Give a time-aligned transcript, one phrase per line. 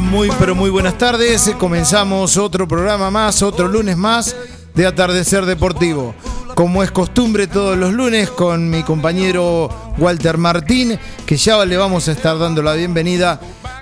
[0.00, 1.50] Muy pero muy buenas tardes.
[1.58, 4.36] Comenzamos otro programa más, otro lunes más
[4.72, 6.14] de Atardecer Deportivo.
[6.54, 12.06] Como es costumbre todos los lunes con mi compañero Walter Martín, que ya le vamos
[12.06, 13.40] a estar dando la bienvenida.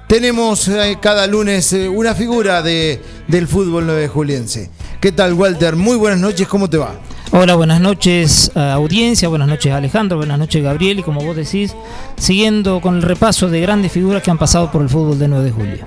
[0.08, 4.70] Tenemos eh, cada lunes eh, una figura de, del fútbol 9 juliense.
[4.98, 5.76] ¿Qué tal Walter?
[5.76, 6.94] Muy buenas noches, ¿cómo te va?
[7.34, 11.74] Hola, buenas noches audiencia, buenas noches Alejandro, buenas noches Gabriel y como vos decís,
[12.18, 15.44] siguiendo con el repaso de grandes figuras que han pasado por el fútbol de 9
[15.46, 15.86] de julio.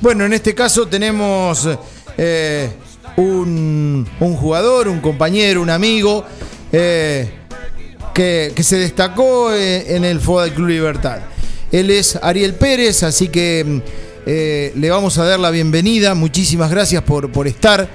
[0.00, 1.68] Bueno, en este caso tenemos
[2.18, 2.68] eh,
[3.16, 6.24] un, jugador, un compañero, un amigo
[6.72, 7.30] eh,
[8.12, 11.20] que, se destacó eh, en el Fútbol Club Libertad.
[11.70, 13.80] Él es Ariel Pérez, así que
[14.26, 16.16] le vamos a dar la bienvenida.
[16.16, 17.88] Muchísimas gracias por, por estar.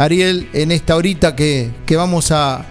[0.00, 2.64] Ariel, en esta horita que, vamos a,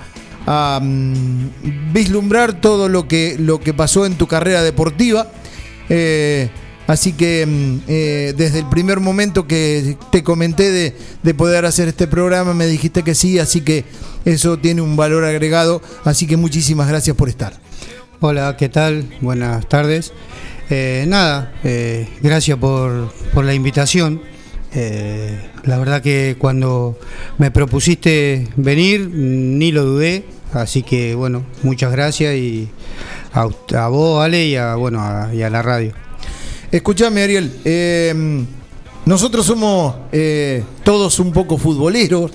[0.82, 5.28] mm, vislumbrar todo lo que, lo que pasó en tu carrera deportiva.
[5.90, 6.50] Eh,
[6.88, 10.72] así que mm, eh, desde el primer momento que te comenté
[11.22, 13.86] de, poder hacer este programa, me dijiste que sí, así que
[14.26, 15.84] eso tiene un valor agregado.
[16.06, 17.54] Así que muchísimas gracias por estar.
[18.22, 19.08] Hola, ¿qué tal?
[19.22, 20.14] Buenas tardes.
[20.72, 21.54] Eh, nada,
[22.24, 24.20] gracias por, por la invitación.
[24.74, 26.98] Eh, la verdad que cuando
[27.38, 32.70] me propusiste venir, ni lo dudé, así que bueno, muchas gracias y
[33.34, 35.94] a, vos, Ale, y a, bueno, a, la radio.
[36.72, 38.46] Escuchame, Ariel, eh,
[39.06, 42.32] nosotros somos eh, todos un poco futboleros,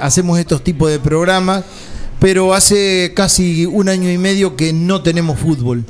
[0.00, 1.64] hacemos estos tipos de programas,
[2.18, 5.84] pero hace casi un año y medio que no tenemos fútbol.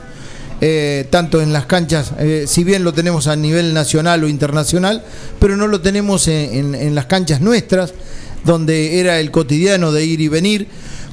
[0.62, 5.04] Eh, tanto en las canchas, eh, si bien lo tenemos a nivel nacional o internacional,
[5.38, 7.92] pero no lo tenemos en, las canchas nuestras,
[8.42, 10.66] donde era el cotidiano de ir y venir.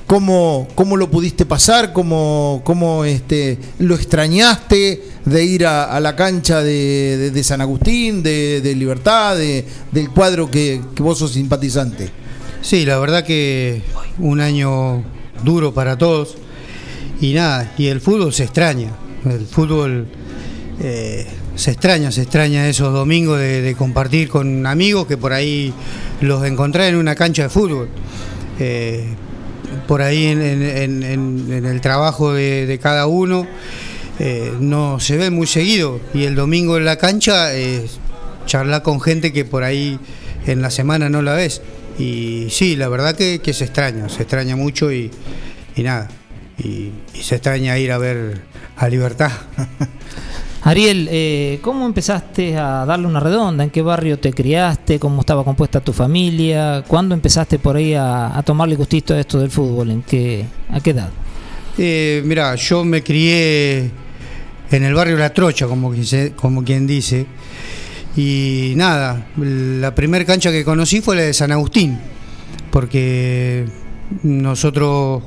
[0.08, 1.92] ¿Cómo, cómo lo pudiste pasar?
[1.92, 9.38] ¿Cómo, cómo este, lo extrañaste de ir a, la cancha de, San Agustín, de, Libertad,
[9.38, 12.10] del cuadro que, que vos sos simpatizante?
[12.62, 13.82] Sí, la verdad que
[14.20, 15.04] un año
[15.44, 16.36] duro para todos
[17.20, 18.92] y nada, y el fútbol se extraña
[19.26, 20.08] el fútbol
[20.82, 21.26] eh,
[21.56, 25.74] se extraña, se extraña esos domingos de, compartir con amigos que por ahí
[26.22, 27.90] los encontré en una cancha de fútbol.
[28.60, 29.06] Eh,
[29.88, 31.04] por ahí en,
[31.66, 33.48] el trabajo de, cada uno
[34.20, 38.00] eh, no se ve muy seguido y el domingo en la cancha es
[38.46, 40.00] charlar con gente que por ahí
[40.46, 41.62] en la semana no la ves.
[42.00, 45.12] Y sí, la verdad que, se extraña, se extraña mucho y,
[45.78, 46.10] nada.
[46.58, 46.92] y,
[47.22, 49.32] se extraña ir a ver a libertad.
[50.64, 53.66] Ariel, eh, ¿cómo empezaste a darle una redonda?
[53.66, 54.98] ¿En qué barrio te criaste?
[54.98, 56.86] ¿Cómo estaba compuesta tu familia?
[56.88, 59.92] ¿Cuándo empezaste por ahí a, tomarle gustito a esto del fútbol?
[59.92, 61.10] ¿En qué, ¿A qué edad?
[61.78, 63.92] Eh, mira, yo me crié
[64.72, 65.94] en el barrio La Trocha, como,
[66.38, 67.26] como quien dice.
[68.16, 72.00] Y nada, la primera cancha que conocí fue la de San Agustín,
[72.72, 73.66] porque
[74.22, 75.24] nosotros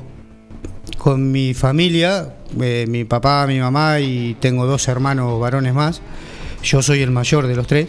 [0.97, 6.01] con mi familia, eh, mi papá, mi mamá y tengo dos hermanos varones más.
[6.63, 7.87] Yo soy el mayor de los tres.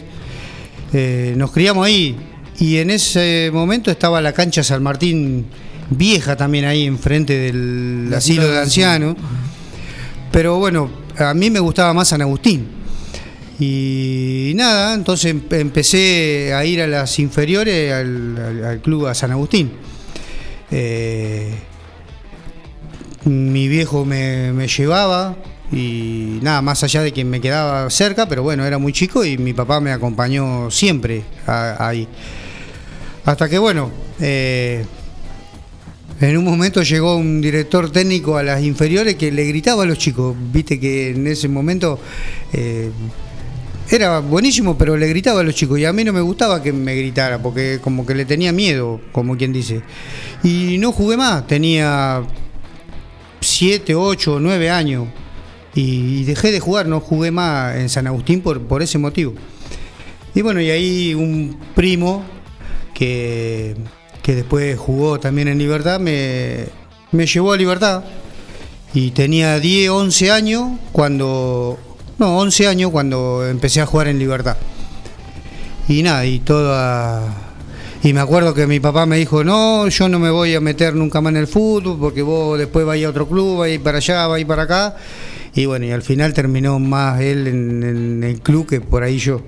[0.92, 2.16] Eh, nos criamos ahí
[2.58, 5.46] y en ese momento estaba la cancha San Martín
[5.90, 9.16] vieja también ahí enfrente del asilo de ancianos.
[10.32, 12.78] Pero bueno, a mí me gustaba más San Agustín.
[13.60, 19.72] Y nada, entonces empecé a ir a las inferiores al, club a San Agustín.
[20.70, 21.54] Eh,
[23.24, 25.36] mi viejo me, llevaba
[25.72, 29.38] y nada, más allá de que me quedaba cerca, pero bueno, era muy chico y
[29.38, 32.08] mi papá me acompañó siempre ahí.
[33.24, 34.84] Hasta que bueno, eh,
[36.20, 39.98] en un momento llegó un director técnico a las inferiores que le gritaba a los
[39.98, 41.98] chicos, viste que en ese momento...
[42.52, 42.90] Eh,
[43.90, 46.74] era buenísimo, pero le gritaba a los chicos y a mí no me gustaba que
[46.74, 49.80] me gritara porque como que le tenía miedo, como quien dice.
[50.42, 52.22] Y no jugué más, tenía
[53.58, 55.08] 7, 8, 9 años.
[55.74, 59.34] Y, dejé de jugar, no jugué más en San Agustín por, por ese motivo.
[60.32, 62.22] Y bueno, y ahí un primo
[62.94, 63.74] que,
[64.22, 66.66] que después jugó también en Libertad me,
[67.10, 68.04] me llevó a Libertad.
[68.94, 71.78] Y tenía 10, 11 años cuando.
[72.16, 74.56] No, 11 años cuando empecé a jugar en Libertad.
[75.88, 77.47] Y nada, y toda.
[78.02, 80.94] Y me acuerdo que mi papá me dijo: No, yo no me voy a meter
[80.94, 84.26] nunca más en el fútbol porque vos después vais a otro club, vais para allá,
[84.28, 84.96] vais para acá.
[85.54, 89.18] Y bueno, y al final terminó más él en, en el club que por ahí
[89.18, 89.40] yo.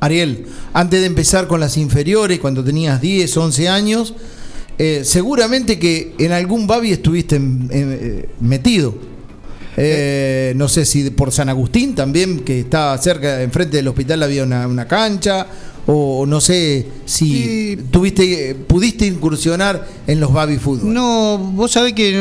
[0.00, 4.14] Ariel, antes de empezar con las inferiores, cuando tenías 10, 11 años,
[4.78, 8.94] eh, seguramente que en algún babi estuviste en- en- eh, metido.
[9.76, 14.42] Eh, no sé si por San Agustín también, que estaba cerca, enfrente del hospital había
[14.42, 15.46] una, una cancha,
[15.92, 20.94] o no sé si tuviste, pudiste incursionar en los babi fútbol.
[20.94, 22.12] No, vos sabés que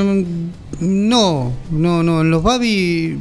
[0.79, 3.17] no, no, no, en los Babi,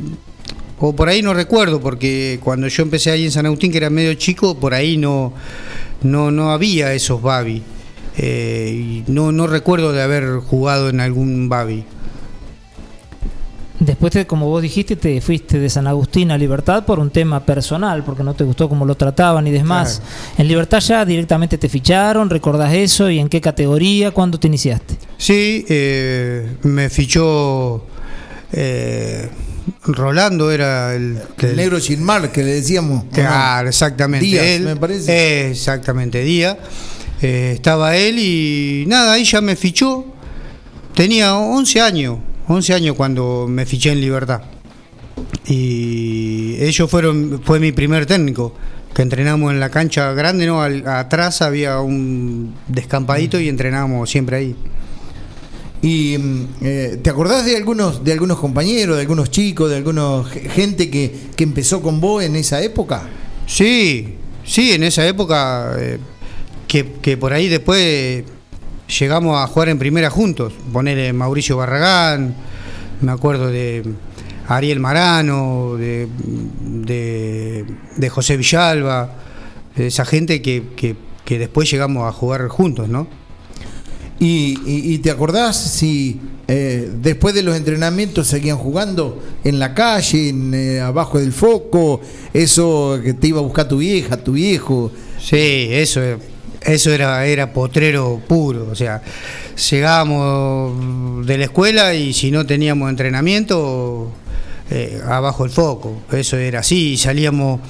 [0.79, 3.91] o por ahí no recuerdo, porque cuando yo empecé ahí en San Agustín, que era
[3.91, 5.35] medio chico, por ahí no,
[6.03, 7.62] no, no había esos Babi.
[8.17, 11.85] Eh, no, no recuerdo de haber jugado en algún Babi.
[13.80, 17.44] Después, te- como vos dijiste, te fuiste de San Agustín a Libertad por un tema
[17.46, 20.02] personal, porque no te gustó cómo lo trataban y demás.
[20.36, 23.08] En Libertad ya directamente te ficharon, ¿recordás eso?
[23.08, 24.10] ¿Y en qué categoría?
[24.10, 24.96] ¿Cuándo te iniciaste?
[25.16, 27.84] Sí, eh, me fichó
[28.52, 29.28] eh,
[29.84, 33.02] Rolando, era el, El negro Gilmar, que le decíamos.
[33.02, 33.10] ¿o no?
[33.12, 34.26] Claro, exactamente.
[34.26, 35.12] Díaz, él, me parece.
[35.12, 36.56] eh, exactamente, Díaz.
[37.22, 40.04] Eh, estaba él y nada, ahí ya me fichó.
[40.94, 42.19] Tenía 11 años,
[42.49, 44.43] 11 años cuando me fiché en Libertad.
[45.47, 48.55] Y ellos fueron, fue mi primer técnico,
[48.95, 50.61] que entrenamos en la cancha grande, ¿no?
[50.62, 54.56] Al- atrás había un descampadito y entrenábamos siempre ahí.
[55.81, 60.29] Y mm, eh, ¿te acordás de algunos, de algunos compañeros, de algunos chicos, de algunos
[60.29, 63.03] ge- gente que, que empezó con vos en esa época?
[63.47, 64.15] Sí,
[64.45, 65.99] sí, en esa época eh,
[66.67, 68.25] que, que por ahí después
[69.00, 70.52] llegamos a jugar en primera juntos.
[70.73, 72.35] Poner Mauricio Barragán,
[73.00, 73.85] me acuerdo de
[74.49, 76.08] Ariel Marano, de,
[76.61, 77.64] de,
[77.96, 79.12] de José Villalba,
[79.76, 83.06] esa gente que, que, que después llegamos a jugar juntos, ¿no?
[84.20, 89.75] ¿Y, y- y te acordás si eh, después de los entrenamientos seguían jugando en la
[89.75, 92.00] calle, en, eh, abajo del foco,
[92.32, 94.90] eso que te iba a buscar tu vieja, tu viejo?
[95.20, 96.00] Sí, eso,
[96.69, 98.69] eso era, era potrero puro.
[98.70, 99.03] O sea,
[99.70, 104.11] llegábamos de la escuela y si no teníamos entrenamiento,
[104.70, 106.03] eh, abajo el foco.
[106.12, 106.97] Eso era así.
[106.97, 107.61] Salíamos,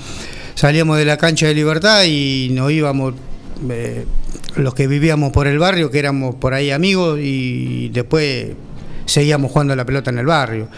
[0.55, 3.15] salíamos de la cancha de libertad y nos íbamos.
[3.71, 4.05] eh,
[4.57, 8.49] los que vivíamos por el barrio, que éramos por ahí amigos, y después
[9.05, 10.69] seguíamos jugando la pelota en el barrio.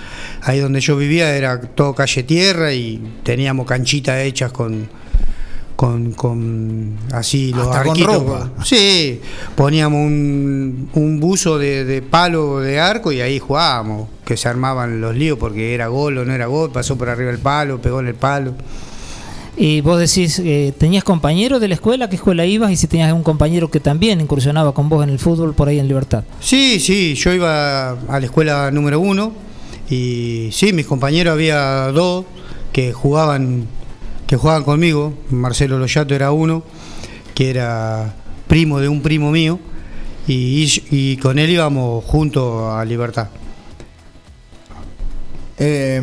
[0.42, 4.88] Ahí donde yo vivía era todo calle tierra y teníamos canchitas hechas con,
[5.80, 8.14] con, con así los Hasta con arquitos.
[8.16, 8.50] ropa.
[8.62, 9.18] Sí,
[9.54, 15.00] poníamos un, un buzo de, de palo de arco y ahí jugábamos, que se armaban
[15.00, 18.00] los líos porque era gol o no era gol, pasó por arriba del palo, pegó
[18.00, 18.52] en el palo.
[19.56, 22.04] Y vos decís, eh, ¿tenías compañeros de la escuela?
[22.04, 22.70] ¿A qué escuela ibas?
[22.72, 25.78] Y si tenías un compañero que también incursionaba con vos en el fútbol por ahí
[25.78, 26.24] en Libertad.
[26.40, 29.32] Sí, sí, yo iba a la escuela número uno
[29.88, 32.26] y sí, mis compañeros había dos
[32.70, 33.66] que jugaban,
[34.30, 35.12] que jugaban conmigo.
[35.30, 36.62] Marcelo Loyato era uno,
[37.34, 38.14] que era
[38.46, 39.58] primo de un primo mío,
[40.28, 43.26] y, con él íbamos juntos a Libertad.
[45.58, 46.00] Eh,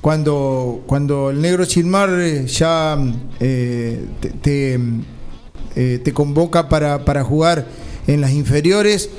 [0.00, 2.96] cuando, cuando el negro Chilmar eh, ya
[3.38, 4.80] eh, te, te,
[5.76, 7.66] eh, te convoca para, para jugar
[8.06, 9.10] en las inferiores,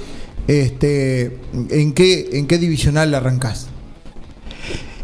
[0.48, 1.38] este,
[1.70, 3.68] ¿en, qué, ¿en qué divisional arrancás?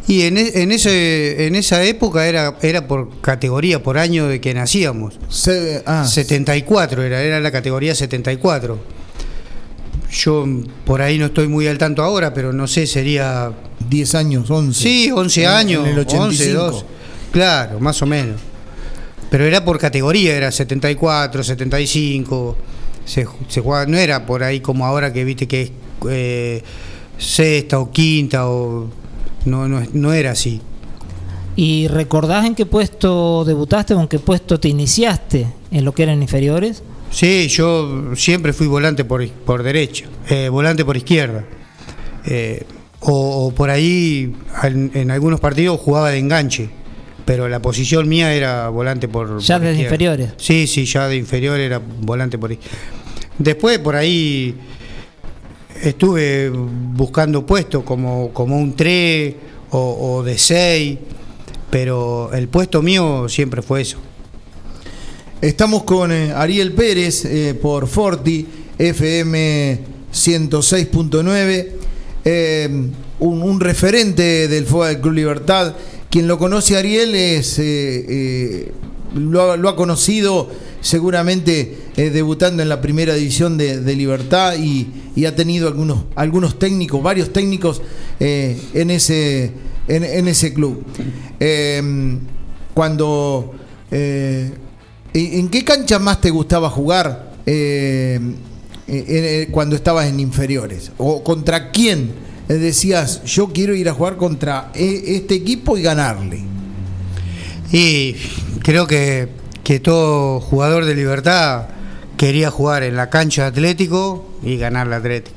[0.08, 4.40] Y en, e- en, ese, en esa época era, era por categoría, por año de
[4.40, 5.20] que nacíamos.
[5.30, 8.80] Se- ah, 74 era, era la categoría 74.
[10.12, 10.46] Yo
[10.86, 13.52] por ahí no estoy muy al tanto ahora, pero no sé, sería
[13.90, 14.82] 10 años, 11.
[14.82, 16.24] Sí, 11 En- años, En el 85.
[16.24, 16.86] 11, 12.
[17.32, 18.40] Claro, más o menos.
[19.30, 22.58] Pero era por categoría, era 74, 75.
[23.04, 25.72] Se, se jugaba, no era por ahí como ahora que viste que es
[26.10, 26.64] eh,
[27.18, 28.88] sexta o quinta o
[29.46, 30.62] no, no, no era así.
[31.56, 36.03] ¿Y recordás en qué puesto debutaste o en qué puesto te iniciaste en lo que
[36.03, 36.84] eran inferiores?
[37.10, 41.46] Sí, yo siempre fui volante por, por derecha, eh, volante por izquierda.
[42.25, 42.63] Eh,
[43.00, 46.70] o, o por ahí en, en algunos partidos jugaba de enganche,
[47.25, 49.82] pero la posición mía era volante por Ya por desde izquierda.
[49.96, 50.34] inferiores.
[50.38, 52.56] Sí, sí, ya de inferior era volante por.
[53.39, 54.56] Después por ahí
[55.84, 59.36] estuve buscando puestos como, como un 3
[59.72, 60.98] o, o de 6,
[61.70, 63.98] pero el puesto mío siempre fue eso.
[65.42, 68.48] Estamos con eh, Ariel Pérez eh, por Forti,
[68.80, 69.80] FM
[70.12, 71.68] 106.9,
[72.26, 72.70] eh,
[73.20, 75.76] un, un referente del Fútbol del Club Libertad.
[76.10, 77.62] Quien lo conoce Ariel es,
[79.16, 80.50] lo, ha, conocido
[80.82, 87.02] seguramente eh, debutando en la primera división de, Libertad y, ha tenido algunos, algunos técnicos,
[87.02, 87.82] varios técnicos
[88.20, 89.52] eh, en, ese,
[89.88, 90.84] en, ese club.
[91.40, 92.18] Eh,
[92.74, 93.56] cuando
[93.90, 97.34] ¿En qué cancha más te gustaba jugar
[99.52, 100.92] cuando estabas en inferiores?
[100.98, 102.12] ¿O contra quién
[102.48, 106.57] decías, yo quiero ir a jugar contra este equipo y ganarle?
[107.72, 108.16] Y
[108.64, 109.30] creo que,
[109.64, 111.68] que todo jugador de libertad
[112.18, 115.36] quería jugar en la cancha de Atlético y ganar la Atlético.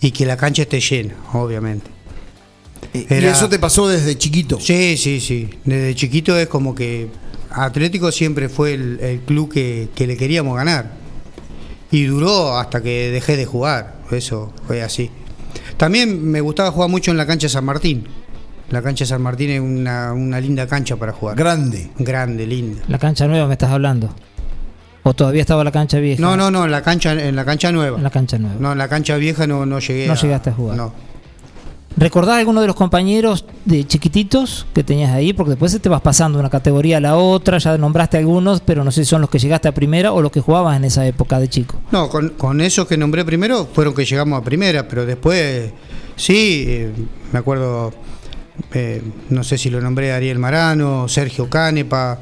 [0.00, 1.86] Y que la cancha esté llena, obviamente.
[2.92, 4.58] Y eso te pasó desde chiquito.
[4.60, 5.48] Sí, sí, sí.
[5.64, 7.08] Desde chiquito es como que
[7.50, 10.90] Atlético siempre fue el, el club que, que le queríamos ganar.
[11.90, 14.00] Y duró hasta que dejé de jugar.
[14.10, 15.10] Eso fue así.
[15.76, 18.06] También me gustaba jugar mucho en la cancha de San Martín.
[18.72, 21.36] La cancha de San Martín es una, una linda cancha para jugar.
[21.36, 21.90] Grande.
[21.98, 22.82] Grande, linda.
[22.88, 24.08] La cancha nueva me estás hablando.
[25.02, 26.22] ¿O todavía estaba la cancha vieja?
[26.22, 27.98] No, no, no, en la cancha, en la cancha nueva.
[27.98, 28.56] En la cancha nueva.
[28.58, 30.06] No, en la cancha vieja no, no llegué.
[30.06, 30.76] No llegaste a jugar.
[30.76, 30.92] No.
[31.98, 35.34] ¿Recordás alguno de los compañeros de chiquititos que tenías ahí?
[35.34, 38.82] Porque después te vas pasando de una categoría a la otra, ya nombraste algunos, pero
[38.84, 41.06] no sé si son los que llegaste a primera o los que jugabas en esa
[41.06, 41.78] época de chico.
[41.90, 45.70] No, con, con esos que nombré primero fueron que llegamos a primera, pero después
[46.16, 46.92] sí, eh,
[47.30, 47.92] me acuerdo,
[48.74, 52.18] eh, no sé si lo nombré Ariel Marano, Sergio Canepa,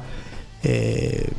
[0.63, 1.29] eh,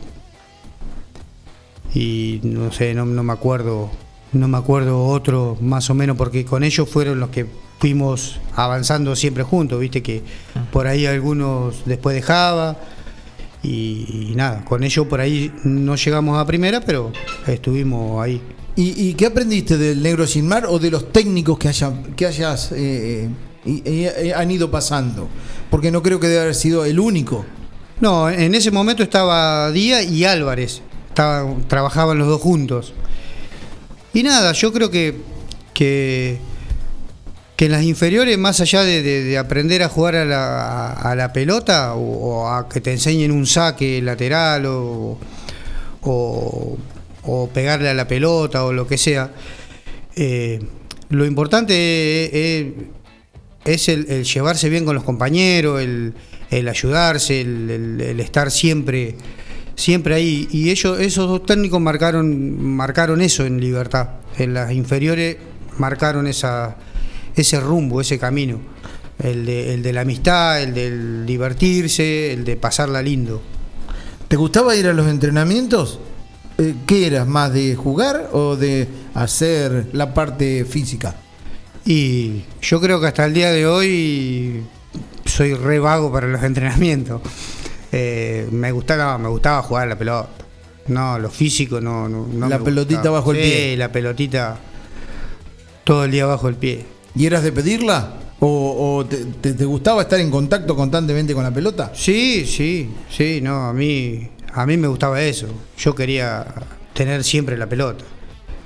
[1.94, 3.90] y no sé, no, no me acuerdo,
[4.32, 7.46] no me acuerdo otro más o menos, porque con ellos fueron los que
[7.78, 10.22] fuimos avanzando siempre juntos, viste que
[10.70, 12.76] por ahí algunos después dejaba.
[13.64, 17.12] Y, y nada, con ellos por ahí no llegamos a primera, pero
[17.46, 18.42] estuvimos ahí.
[18.74, 22.26] ¿Y, y qué aprendiste del Negro Sin Mar o de los técnicos que, hayan, que
[22.26, 23.28] hayas eh,
[23.64, 25.28] y- han ido pasando?
[25.70, 27.44] Porque no creo que debe haber sido el único.
[28.00, 30.82] No, en ese momento estaba Díaz y Álvarez.
[31.08, 32.94] Estaba, trabajaban los dos juntos.
[34.14, 35.14] Y nada, yo creo que,
[35.72, 36.38] que,
[37.56, 41.14] que en las inferiores, más allá de, de- de aprender a jugar a la, a-
[41.14, 45.18] la pelota o, a que te enseñen un saque lateral o,
[46.02, 46.78] o,
[47.54, 49.30] pegarle a la pelota o lo que sea,
[50.16, 50.60] eh,
[51.10, 52.66] lo importante es-
[53.64, 56.14] es el, el llevarse bien con los compañeros, el,
[56.68, 59.16] ayudarse, el estar siempre,
[59.74, 60.48] siempre ahí.
[60.50, 64.08] Y ellos, esos dos técnicos marcaron, marcaron eso en libertad.
[64.38, 65.36] En las inferiores
[65.78, 66.76] marcaron esa,
[67.34, 68.60] ese rumbo, ese camino.
[69.18, 73.40] El de, el de la amistad, el del divertirse, el de pasarla lindo.
[74.26, 76.00] ¿Te gustaba ir a los entrenamientos?
[76.58, 77.26] Eh, ¿Qué eras?
[77.28, 81.14] ¿Más de jugar o de hacer la parte física?
[81.84, 84.62] Y yo creo que hasta el día de hoy
[85.24, 87.20] soy re vago para los entrenamientos.
[87.90, 90.28] Eh, me gustaba, me gustaba jugar la pelota.
[90.88, 92.08] No, lo físico no.
[92.08, 93.18] no, no La me pelotita gustaba.
[93.18, 93.76] bajo el Sí, pie.
[93.76, 94.58] la pelotita
[95.84, 96.84] todo el día bajo el pie.
[97.14, 98.14] ¿Y eras de pedirla?
[98.40, 101.92] ¿O, o te, te- te gustaba estar en contacto constantemente con la pelota?
[101.94, 105.46] Sí, sí, sí, no, a mí, a mí me gustaba eso.
[105.78, 106.44] Yo quería
[106.94, 108.04] tener siempre la pelota.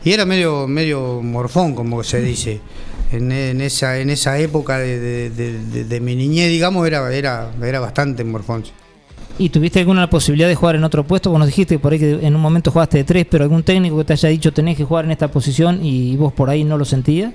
[0.05, 2.61] Y era medio, medio morfón, como se dice.
[3.13, 7.13] En, en esa, en esa época de, de- de- de- de mi niñez, digamos, era,
[7.15, 8.65] era, era bastante morfón.
[9.39, 11.31] ¿Y tuviste alguna posibilidad de jugar en otro puesto?
[11.31, 13.99] Vos nos dijiste por ahí que en un momento jugaste de tres, pero algún técnico
[13.99, 16.79] que te haya dicho tenés que jugar en esta posición y vos por ahí no
[16.79, 17.33] lo sentías.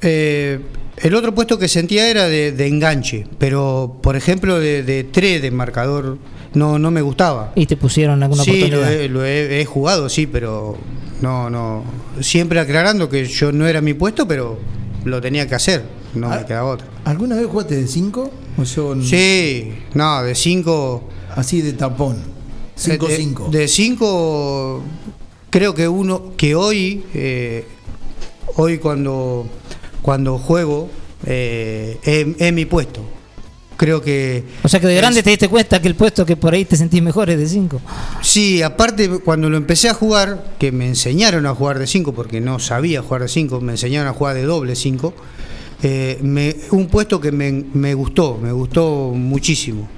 [0.00, 0.60] Eh,
[0.98, 5.42] el otro puesto que sentía era de, de enganche, pero por ejemplo de, de tres
[5.42, 6.18] de marcador
[6.54, 7.52] no, no me gustaba.
[7.54, 8.92] Y te pusieron alguna sí, lo, oportunidad.
[8.92, 10.76] he, lo he- he jugado, sí, pero
[11.20, 11.84] no, no.
[12.20, 14.58] Siempre aclarando que yo no era mi puesto, pero
[15.04, 15.84] lo tenía que hacer,
[16.14, 16.38] no Ah.
[16.40, 16.86] me quedaba otra.
[17.04, 18.30] ¿Alguna vez jugaste de 5?
[18.56, 21.04] ¿O son Sí, no, de cinco.
[21.34, 22.16] así de tapón?
[22.16, 23.50] de- 5-5.
[23.50, 24.82] De cinco,
[25.50, 27.64] creo que uno, que hoy, eh,
[28.56, 29.46] hoy cuando,
[30.02, 30.88] cuando juego,
[31.26, 33.00] eh, es, es mi puesto.
[33.76, 34.44] Creo que.
[34.62, 36.64] O sea que de grande es- te diste cuenta que el puesto que por ahí
[36.64, 37.80] te sentís mejor es de cinco.
[38.22, 42.40] Sí, aparte cuando lo empecé a jugar, que me enseñaron a jugar de 5, porque
[42.40, 45.12] no sabía jugar de 5, me enseñaron a jugar de doble 5,
[46.70, 49.88] un puesto que me, me gustó, me gustó muchísimo.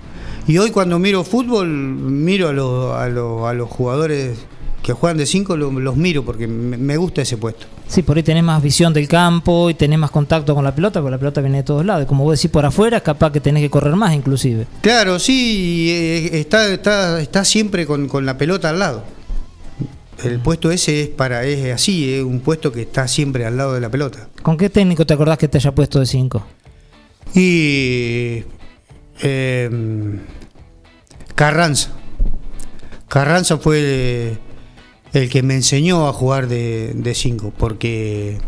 [0.49, 4.39] Y hoy cuando miro fútbol, miro a, los- a, los- a los jugadores
[4.83, 7.67] que juegan de 5, los miro porque me, me gusta ese puesto.
[7.89, 11.01] Sí, por ahí tenés más visión del campo y tenés más contacto con la pelota,
[11.01, 12.05] porque la pelota viene de todos lados.
[12.05, 14.67] Y como vos decís por afuera, capaz que tenés que correr más inclusive.
[14.81, 19.05] Claro, sí, eh, está, está, está siempre con, con la pelota al lado.
[20.25, 23.75] El puesto ese es para es así, es un puesto que está siempre al lado
[23.75, 24.29] de la pelota.
[24.43, 26.47] ¿Con qué técnico te acordás que te haya puesto de 5?
[27.35, 28.43] Y
[29.23, 29.71] eh,
[31.35, 31.91] Carranza.
[33.09, 34.39] Carranza fue
[35.17, 38.39] el que me enseñó a jugar de 5, porque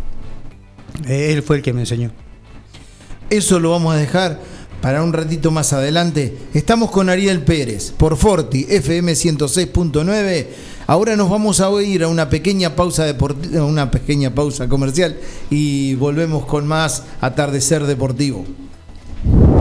[1.06, 2.10] él fue el que me enseñó.
[3.30, 4.40] Eso lo vamos a dejar
[4.80, 6.36] para un ratito más adelante.
[6.54, 10.46] Estamos con Ariel Pérez por Forti FM 106.9.
[10.86, 15.18] Ahora nos vamos a oír a una pequeña pausa deportiva, una pequeña pausa comercial
[15.50, 18.44] y volvemos con más atardecer deportivo.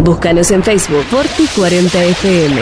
[0.03, 2.61] Búscanos en Facebook Forti 40 FM.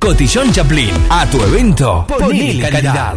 [0.00, 0.90] Cotillón Chaplin.
[1.10, 3.16] A tu evento, ponle calidad.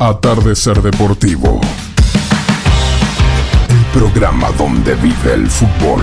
[0.00, 1.60] Atardecer Deportivo.
[3.70, 6.02] El programa donde vive el fútbol.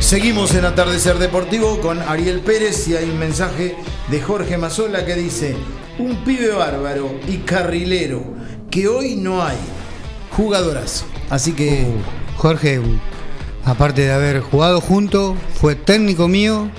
[0.00, 3.76] Seguimos en Atardecer Deportivo con Ariel Pérez y hay un mensaje
[4.08, 5.54] de Jorge Mazola que dice,
[5.98, 8.24] un pibe bárbaro y carrilero
[8.70, 9.58] que hoy no hay.
[10.30, 11.04] Jugadoras.
[11.28, 11.86] Así que...
[12.36, 12.80] Jorge,
[13.66, 16.70] aparte de haber jugado junto, fue técnico mío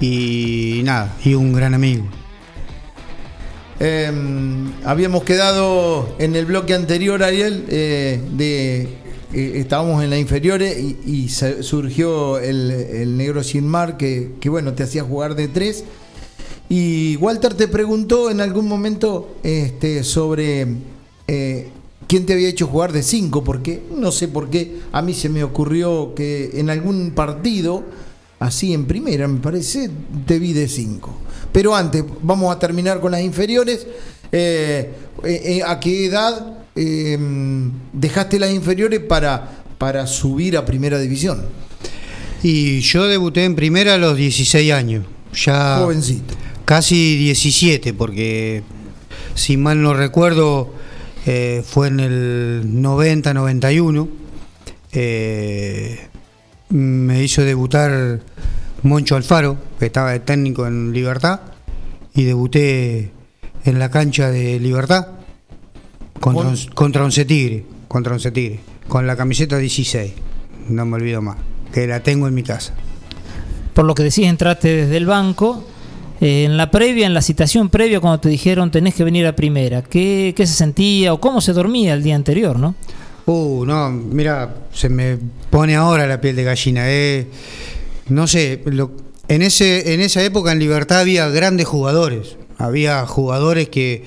[0.00, 2.04] y nada, y un gran amigo.
[3.78, 4.10] Eh,
[4.86, 8.88] habíamos quedado en el bloque anterior, Ariel, eh, de
[9.34, 14.72] eh, estábamos en la inferiores y, surgió el, el negro sin mar que, que, bueno
[14.72, 15.84] te hacía jugar de tres.
[16.70, 20.66] Y Walter te preguntó en algún momento este, sobre
[21.28, 21.68] eh,
[22.06, 25.28] quién te había hecho jugar de cinco, porque no sé por qué a mí se
[25.28, 27.84] me ocurrió que en algún partido,
[28.38, 29.90] así en primera me parece,
[30.26, 31.16] te vi de cinco.
[31.52, 33.86] Pero antes, vamos a terminar con las inferiores.
[34.32, 34.92] Eh,
[35.24, 37.18] eh, eh, ¿A qué edad eh,
[37.92, 41.44] dejaste las inferiores para, para subir a primera división?
[42.42, 45.06] Y yo debuté en primera a los 16 años.
[45.34, 46.34] Ya Jovencito.
[46.64, 48.62] Casi 17, porque
[49.34, 50.72] si mal no recuerdo,
[51.26, 54.08] eh, fue en el 90-91.
[54.92, 55.98] Eh,
[56.70, 58.20] me hizo debutar
[58.82, 61.40] Moncho Alfaro, que estaba de técnico en Libertad,
[62.14, 63.10] y debuté
[63.64, 65.08] en la cancha de Libertad
[66.20, 70.12] contra, Con- un- contra Once Tigre, contra Once Tigre, con la camiseta 16,
[70.68, 71.36] no me olvido más,
[71.72, 72.72] que la tengo en mi casa.
[73.74, 75.66] Por lo que decís, entraste desde el banco.
[76.20, 79.36] Eh, en la previa, en la citación previa, cuando te dijeron tenés que venir a
[79.36, 82.74] primera, ¿qué, qué se sentía o cómo se dormía el día anterior, no?
[83.26, 85.18] Uh, no, mira, se me
[85.50, 86.82] pone ahora la piel de gallina.
[86.86, 87.26] eh.
[88.08, 88.92] No sé, lo-
[89.28, 92.36] en, ese, en esa época en Libertad había grandes jugadores.
[92.56, 94.04] Había jugadores que,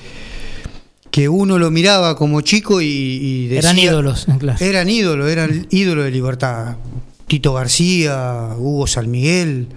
[1.12, 4.58] que uno lo miraba como chico y, y decía- Eran ídolos, claro.
[4.64, 6.78] Eran ídolos, eran ídolos de Libertad.
[7.28, 9.68] Tito García, Hugo San Miguel,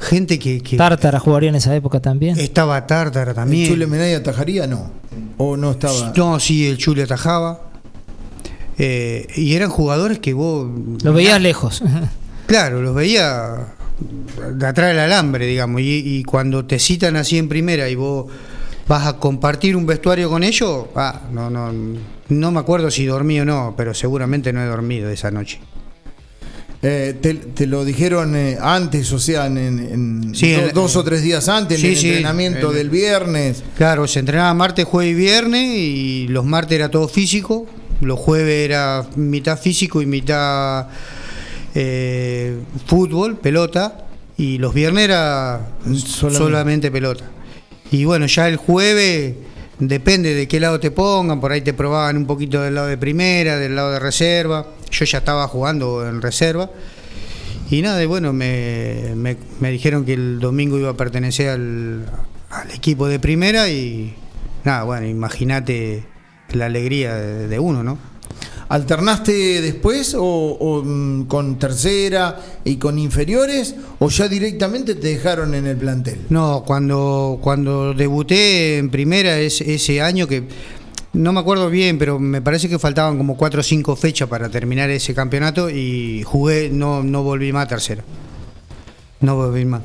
[0.00, 2.38] gente que, que Tártara jugaría en esa época también.
[2.38, 3.68] estaba Tártara ¿El también.
[3.68, 4.66] Chule Medalla atajaría?
[4.66, 4.90] No.
[5.38, 6.12] ¿O no estaba?
[6.16, 7.70] No, sí, el Chule atajaba.
[8.78, 10.68] Eh, y eran jugadores que vos.
[11.02, 11.82] Lo veías lejos.
[12.46, 13.74] Claro, los veía
[14.56, 15.82] de atrás del alambre, digamos.
[15.82, 18.26] Y, y cuando te citan así en primera y vos
[18.88, 21.70] vas a compartir un vestuario con ellos, ah, no, no,
[22.28, 25.60] no me acuerdo si dormí o no, pero seguramente no he dormido esa noche.
[26.82, 30.96] Eh, te, te lo dijeron eh, antes, o sea, en, en- Sí, do- en- dos
[30.96, 33.62] o tres días antes, Sí, en el sí, entrenamiento en- del viernes.
[33.76, 37.66] Claro, se entrenaba martes, jueves y viernes y los martes era todo físico,
[38.00, 40.86] los jueves era mitad físico y mitad
[41.74, 44.06] eh, fútbol, pelota,
[44.38, 46.38] y los viernes era Solamente.
[46.38, 46.90] solamente.
[46.90, 47.24] pelota.
[47.92, 49.34] Y bueno, ya el jueves
[49.78, 52.96] depende de qué lado te pongan, por ahí te probaban un poquito del lado de
[52.96, 54.66] primera, del lado de reserva.
[54.90, 56.70] Yo ya estaba jugando en reserva.
[57.70, 62.04] Y nada, y bueno, me, me- me dijeron que el domingo iba a pertenecer al,
[62.50, 64.14] al equipo de primera y
[64.64, 66.04] nada, bueno, imagínate
[66.52, 67.96] la alegría de, de uno, ¿no?
[68.68, 75.54] ¿Alternaste después o, o, mm, con tercera y con inferiores o ya directamente te dejaron
[75.54, 76.18] en el plantel?
[76.28, 80.44] No, cuando, cuando debuté en primera ese, ese año que
[81.12, 84.48] no me acuerdo bien, pero me parece que faltaban como cuatro o cinco fechas para
[84.48, 88.04] terminar ese campeonato y jugué, no, no volví más a tercera.
[89.20, 89.82] No volví más.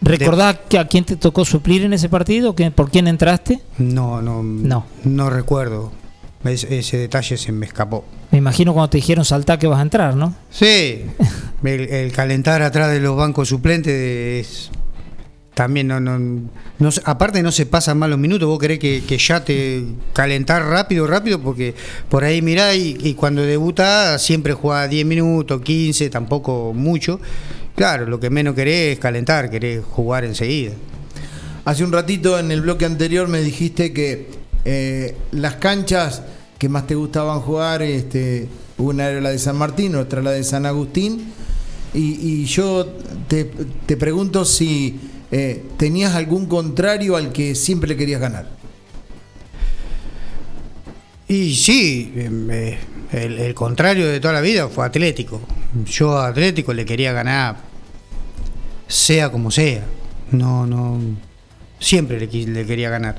[0.00, 2.54] ¿Recordás que a quién te tocó suplir en ese partido?
[2.54, 3.60] ¿Que- ¿Por quién entraste?
[3.78, 4.84] No, no, No.
[5.04, 5.92] no recuerdo.
[6.44, 8.04] Es- ese detalle se me escapó.
[8.30, 10.34] Me imagino cuando te dijeron saltar que vas a entrar, ¿no?
[10.50, 11.04] Sí,
[11.64, 13.92] el, el calentar atrás de los bancos suplentes
[14.46, 14.70] es
[15.54, 19.84] también no, no, aparte no se pasan mal los minutos, vos querés que, ya te
[20.12, 21.74] calentar rápido, rápido, porque
[22.08, 27.20] por ahí mirá y, y cuando debuta siempre juega 10 minutos, 15, tampoco mucho.
[27.76, 30.72] Claro, lo que menos querés es calentar, querés jugar enseguida.
[31.64, 34.28] Hace un ratito en el bloque anterior me dijiste que
[34.64, 36.22] eh, las canchas
[36.58, 40.44] que más te gustaban jugar, este, una era la de San Martín, otra la de
[40.44, 41.32] San Agustín.
[41.94, 42.86] Y, y yo
[43.28, 43.44] te,
[43.86, 44.98] te pregunto si
[45.30, 48.48] eh, tenías algún contrario al que siempre le querías ganar.
[51.28, 52.78] Y sí, em, eh,
[53.12, 55.40] el, el contrario de toda la vida fue Atlético.
[55.86, 57.56] Yo a Atlético le quería ganar,
[58.86, 59.84] sea como sea.
[60.30, 60.98] No, no.
[61.80, 62.28] Siempre le,
[62.66, 63.18] quería ganar.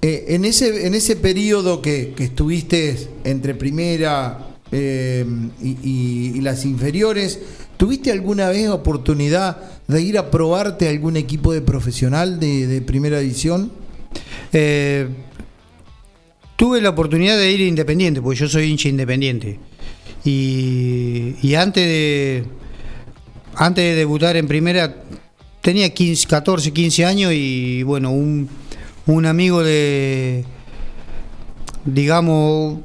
[0.00, 5.24] Eh, en, ese, en ese periodo que, que estuviste entre primera eh,
[5.62, 7.38] y, y- y las inferiores,
[7.82, 9.56] ¿tuviste alguna vez oportunidad
[9.88, 13.72] de ir a probarte a algún equipo de profesional de, primera división?
[14.52, 15.08] Eh,
[16.54, 19.58] tuve la oportunidad de ir Independiente, porque yo soy hincha independiente.
[20.24, 22.44] Y, y antes de
[23.56, 25.02] antes de debutar en primera,
[25.60, 28.48] tenía 15, 14, 15 años y bueno, un,
[29.06, 30.44] un amigo de,
[31.84, 32.78] digamos,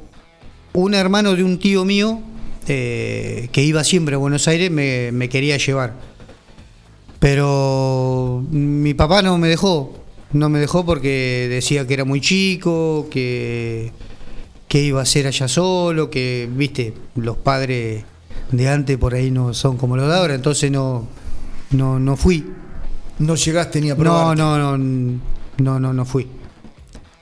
[0.72, 2.20] un hermano de un tío mío
[2.68, 5.94] eh, que iba siempre a Buenos Aires me, me quería llevar.
[7.18, 9.92] Pero mi papá no me dejó,
[10.32, 13.90] no me dejó porque decía que era muy chico, que,
[14.68, 18.04] que iba a ser allá solo, que, viste, los padres
[18.52, 21.08] de antes por ahí no son como los de ahora, entonces no,
[21.70, 22.46] no, no fui.
[23.18, 24.36] No llegaste ni a No, probar.
[24.38, 26.28] no, no, no, no, no fui.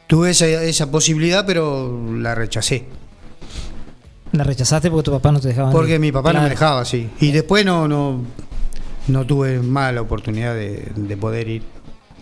[0.07, 2.85] Tuve esa, esa posibilidad, pero la rechacé.
[4.37, 5.71] La rechazaste porque tu papá no te dejaba.
[5.71, 7.09] Porque mi papá no me dejaba, sí.
[7.21, 8.21] Y después no, no,
[9.09, 11.63] no tuve más la oportunidad de, de poder ir.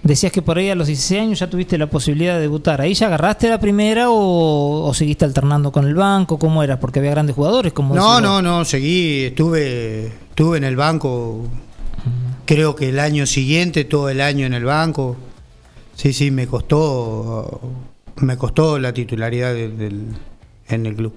[0.03, 2.81] Decías que por ahí a los 16 años ya tuviste la posibilidad de debutar.
[2.83, 6.38] ¿Ahí ya agarraste la primera o, o seguiste alternando con el banco?
[6.38, 6.79] ¿Cómo era?
[6.79, 7.72] Porque había grandes jugadores.
[7.72, 11.46] Como No, no, no, seguí, estuve, estuve en el banco,
[12.44, 15.16] creo que el año siguiente, todo el año en el banco.
[15.94, 17.61] Sí, sí, me costó,
[18.16, 20.07] me costó la titularidad del- del-
[20.68, 21.14] en el club.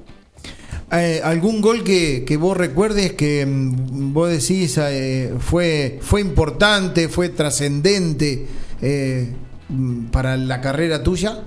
[0.92, 7.10] Eh, ¿Algún gol que, que vos recuerdes que mm, vos decís eh, fue, fue importante,
[7.10, 8.48] fue trascendente
[8.82, 9.34] eh,
[9.68, 11.44] mm, para la carrera tuya?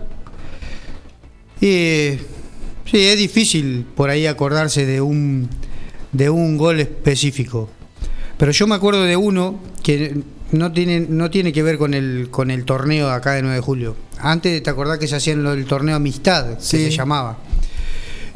[1.59, 2.19] Y,
[2.85, 5.49] sí, es difícil por ahí acordarse de un,
[6.13, 7.71] de un gol específico.
[8.37, 10.23] Pero yo me acuerdo de uno que
[10.53, 13.57] no tiene, no tiene que ver con el, con el torneo de acá de 9
[13.57, 13.97] de julio.
[14.19, 16.59] Antes, ¿te acordás que se hacía el torneo Amistad?
[16.59, 16.77] Sí.
[16.77, 17.39] Que se llamaba.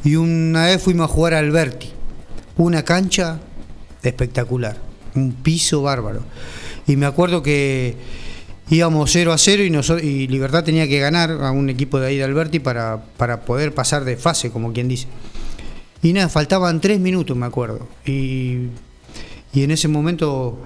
[0.05, 1.89] Y una vez fuimos a jugar a Alberti.
[2.57, 3.41] Una cancha
[4.03, 4.77] espectacular.
[5.15, 6.23] Un piso bárbaro.
[6.87, 7.97] Y me acuerdo que
[8.71, 12.09] íbamos 0 a 0 y, noso- y Libertad tenía que ganar a un equipo de
[12.09, 15.07] ahí de Alberti para, para poder pasar de fase, como quien dice.
[16.03, 17.89] Y nada, faltaban tres minutos, me acuerdo.
[18.05, 18.69] Y,
[19.55, 20.59] y en ese momento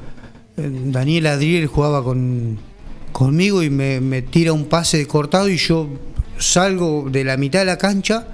[0.57, 2.59] eh, Daniel Adriel jugaba con,
[3.12, 5.88] conmigo y me, me tira un pase cortado y yo
[6.38, 8.27] salgo de la mitad de la cancha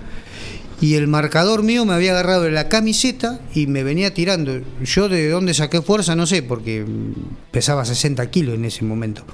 [0.80, 4.60] y el marcador mío me había agarrado de la camiseta y me venía tirando.
[4.82, 6.84] Yo de dónde saqué fuerza no sé, porque
[7.50, 9.24] pesaba 60 kilos en ese momento.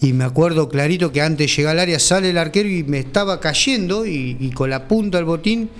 [0.00, 2.98] Y me acuerdo clarito que antes de llegar al área sale el arquero y me
[2.98, 5.70] estaba cayendo y, con la punta del botín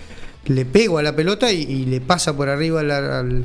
[0.47, 3.45] le pego a la pelota y, le pasa por arriba al,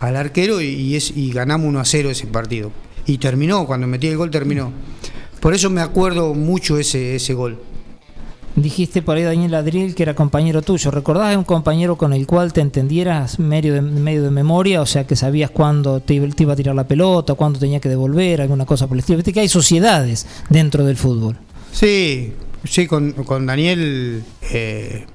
[0.00, 2.72] arquero y, y es, y ganamos 1 a 0 ese partido.
[3.06, 4.72] Y terminó, cuando metí el gol terminó.
[5.40, 7.58] Por eso me acuerdo mucho ese, ese gol.
[8.62, 10.90] Dijiste por ahí Daniel Adriel que era compañero tuyo.
[10.90, 14.82] ¿Recordás a un compañero con el cual te entendieras medio de, medio de memoria?
[14.82, 18.40] O sea, que sabías cuándo te, iba- a tirar la pelota, cuándo tenía que devolver,
[18.40, 19.18] alguna cosa por el estilo.
[19.18, 21.36] Viste que hay sociedades dentro del fútbol.
[21.72, 22.32] Sí,
[22.64, 25.06] sí, con, con Daniel eh,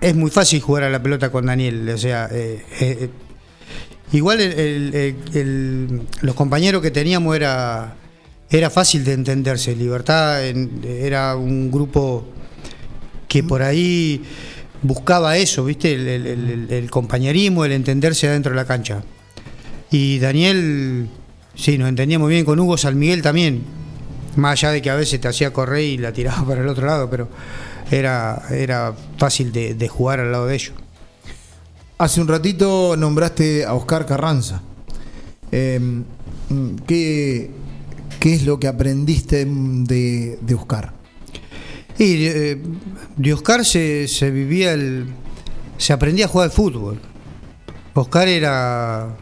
[0.00, 1.88] es muy fácil jugar a la pelota con Daniel.
[1.88, 3.10] O sea, eh, eh,
[4.12, 4.38] igual
[6.20, 7.94] los compañeros que teníamos era,
[8.50, 9.74] era fácil de entenderse.
[9.76, 12.24] Libertad era un grupo
[13.28, 14.22] que por ahí
[14.82, 15.94] buscaba eso, ¿viste?
[15.94, 19.02] El, compañerismo, el entenderse adentro de la cancha.
[19.90, 21.08] Y Daniel,
[21.54, 23.62] sí, nos entendíamos bien con Hugo San Miguel también.
[24.36, 26.86] Más allá de que a veces te hacía correr y la tiraba para el otro
[26.86, 27.28] lado, pero
[27.90, 30.72] era, era fácil de, jugar al lado de ellos.
[31.98, 34.62] Hace un ratito nombraste a Oscar Carranza.
[35.50, 35.80] Eh,
[36.86, 37.50] ¿qué,
[38.18, 40.92] qué es lo que aprendiste de, de Oscar?
[41.98, 42.58] Y eh,
[43.16, 45.06] de Oscar se, se vivía el.
[45.78, 47.00] se aprendía a jugar al fútbol.
[47.94, 49.16] Oscar era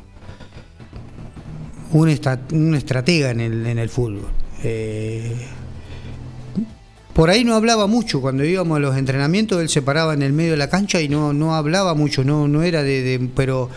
[1.93, 2.19] un,
[2.53, 4.29] un estratega en el, en el fútbol.
[4.63, 5.35] Eh,
[7.15, 10.35] por ahí no hablaba mucho, cuando íbamos a los entrenamientos él se paraba en el
[10.35, 13.71] medio de la cancha y no, no hablaba mucho, no, no era de, de- pero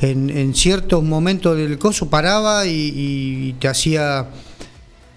[0.00, 4.28] en, en ciertos momentos del coso paraba y, y te hacía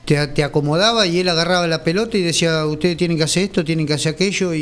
[0.06, 3.64] te, te acomodaba y él agarraba la pelota y decía, ustedes tienen que hacer esto,
[3.64, 4.60] tienen que hacer aquello, y,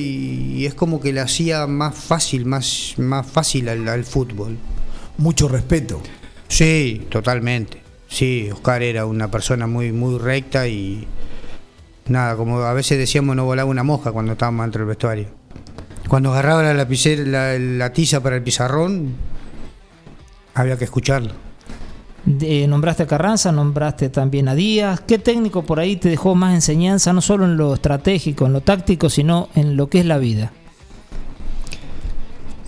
[0.58, 4.58] y es como que le hacía más fácil, más, más fácil al, al fútbol.
[5.18, 6.02] Mucho respeto.
[6.48, 7.82] Sí, totalmente.
[8.08, 11.08] Sí, Oscar era una persona muy, muy recta y
[12.08, 15.28] nada, como a veces decíamos no volaba una mosca cuando estábamos dentro del vestuario.
[16.08, 19.14] Cuando agarraba la lapicera, la, la tiza para el pizarrón,
[20.56, 21.34] había que escucharlo.
[22.26, 25.02] De- nombraste a Carranza, nombraste también a Díaz.
[25.02, 28.62] ¿Qué técnico por ahí te dejó más enseñanza, no solo en lo estratégico, en lo
[28.62, 30.52] táctico, sino en lo que es la vida?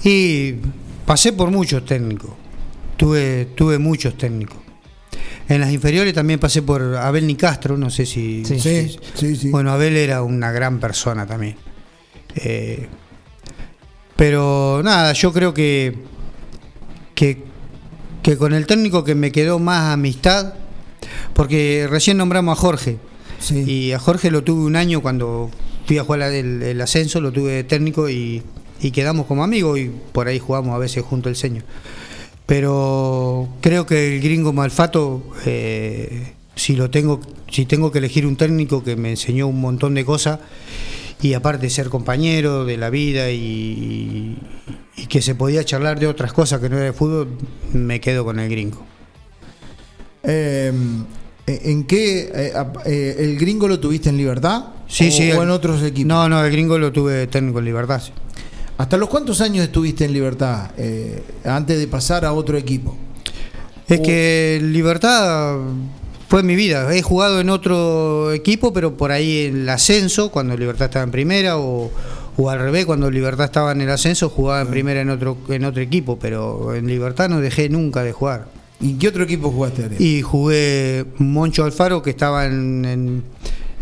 [0.03, 0.53] Y
[1.05, 2.31] pasé por muchos técnicos.
[2.97, 4.57] Tuve, tuve muchos técnicos.
[5.47, 8.45] En las inferiores también pasé por Abel Nicastro, no sé si.
[8.45, 8.59] Sí.
[8.59, 9.49] Sí, sí, sí.
[9.49, 11.55] Bueno, Abel era una gran persona también.
[12.35, 12.87] Eh,
[14.15, 15.95] pero nada, yo creo que,
[17.15, 17.43] que,
[18.21, 20.53] que con el técnico que me quedó más amistad,
[21.33, 22.97] porque recién nombramos a Jorge.
[23.49, 25.49] Y a Jorge lo tuve un año cuando
[25.87, 28.43] fui a jugar el, el ascenso, lo tuve de técnico y,
[28.81, 31.63] y quedamos como amigos y por ahí jugamos a veces junto al señor.
[32.45, 38.35] Pero creo que el gringo Malfato, eh, si lo tengo, si tengo que elegir un
[38.35, 40.39] técnico que me enseñó un montón de cosas
[41.21, 44.37] y aparte ser compañero de la vida y,
[44.97, 47.27] y que se podía charlar de otras cosas que no era de fútbol,
[47.73, 48.83] me quedo con el gringo.
[50.23, 50.71] Eh,
[51.47, 52.31] ¿En qué?
[52.33, 52.53] eh,
[52.85, 54.65] eh, ¿El gringo lo tuviste en libertad?
[54.87, 55.31] Sí, o, sí.
[55.31, 56.07] o en otros equipos?
[56.07, 58.01] No, no, el gringo lo tuve técnico en libertad.
[58.01, 58.11] sí.
[58.77, 62.97] ¿Hasta los cuántos años estuviste en libertad eh, antes de pasar a otro equipo?
[63.87, 65.57] Es O- que Libertad
[66.31, 66.95] fue mi vida.
[66.95, 71.11] He jugado en otro equipo, pero por ahí en el ascenso, cuando Libertad estaba en
[71.11, 71.91] primera, o,
[72.37, 75.65] o al revés, cuando Libertad estaba en el ascenso, jugaba en primera en otro, en
[75.65, 78.47] otro equipo, pero en Libertad no dejé nunca de jugar.
[78.79, 80.01] ¿Y qué otro equipo jugaste, Ariel?
[80.01, 83.23] Y jugué Moncho Alfaro, que estaba en, en-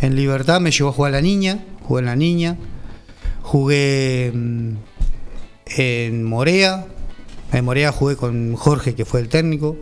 [0.01, 2.57] en Libertad, me llevó a jugar a la niña, jugué en la niña.
[3.43, 4.69] Jugué mm,
[5.77, 6.85] en Morea,
[7.53, 9.77] en Morea jugué con Jorge, que fue el técnico.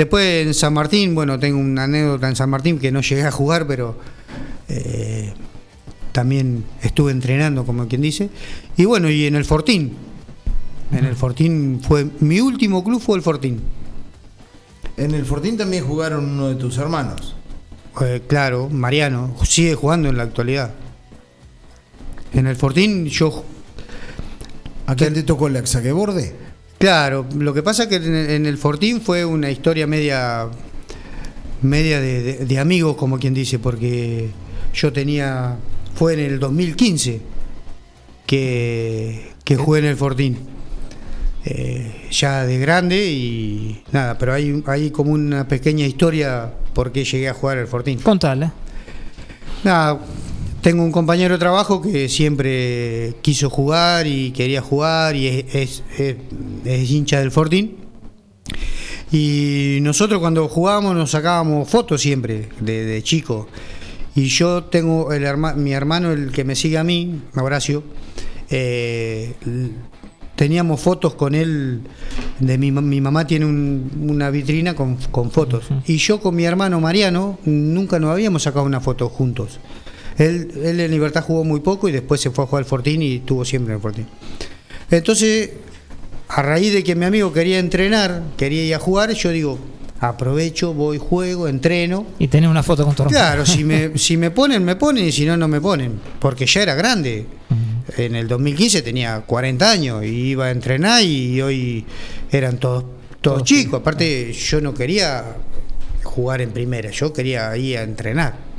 [0.00, 3.30] Después en San Martín, bueno, tengo una anécdota en San Martín que no llegué a
[3.30, 3.98] jugar, pero
[4.66, 5.30] eh,
[6.10, 8.30] también estuve entrenando, como quien dice.
[8.78, 9.94] Y bueno, y en el Fortín.
[10.90, 13.60] En el Fortín fue mi último club fue el Fortín.
[14.96, 17.36] En el Fortín también jugaron uno de tus hermanos.
[18.00, 20.72] Eh, claro, Mariano, sigue jugando en la actualidad.
[22.32, 23.44] En el Fortín yo...
[24.86, 26.34] ¿A quién te tocó el saqueborde?
[26.80, 30.48] Claro, lo que pasa que en el, en el Fortín fue una historia media
[31.62, 34.30] media de, de- de amigos, como quien dice, porque
[34.72, 35.56] yo tenía...
[35.94, 37.20] Fue en el 2015
[38.26, 40.38] que, que jugué en el Fortín.
[41.44, 47.04] Eh, ya de grande y nada, pero hay, hay como una pequeña historia por qué
[47.04, 47.98] llegué a jugar al Fortín.
[48.00, 48.54] Contala.
[49.64, 49.98] Nada,
[50.62, 55.82] tengo un compañero de trabajo que siempre quiso jugar y quería jugar y es, es-
[55.98, 56.16] es-
[56.64, 57.76] es hincha del Fortín.
[59.12, 63.48] Y nosotros cuando jugábamos nos sacábamos fotos siempre, de, de chico.
[64.14, 67.82] Y yo tengo el herma- mi hermano, el que me sigue a mí, Horacio,
[68.50, 69.34] eh,
[70.36, 71.80] teníamos fotos con él.
[72.38, 75.68] De mi, mi mamá tiene un- una vitrina con, con fotos.
[75.86, 79.58] Y yo con mi hermano Mariano nunca nos habíamos sacado una foto juntos.
[80.20, 83.02] Él, él en Libertad jugó muy poco y después se fue a jugar al Fortín
[83.02, 84.06] y estuvo siempre en el Fortín.
[84.90, 85.50] Entonces,
[86.28, 89.58] a raíz de que mi amigo quería entrenar, quería ir a jugar, yo digo,
[89.98, 92.06] aprovecho, voy, juego, entreno.
[92.18, 93.18] Y tenés una foto con tu hermano.
[93.18, 96.00] Claro, si me, si me ponen, me ponen y si no, no me ponen.
[96.18, 97.26] Porque ya era grande.
[97.96, 101.84] En el 2015 tenía 40 años y iba a entrenar y hoy
[102.30, 102.84] eran todos,
[103.20, 103.80] todos chicos.
[103.80, 105.24] Aparte, yo no quería
[106.04, 108.49] jugar en primera, yo quería ir a entrenar.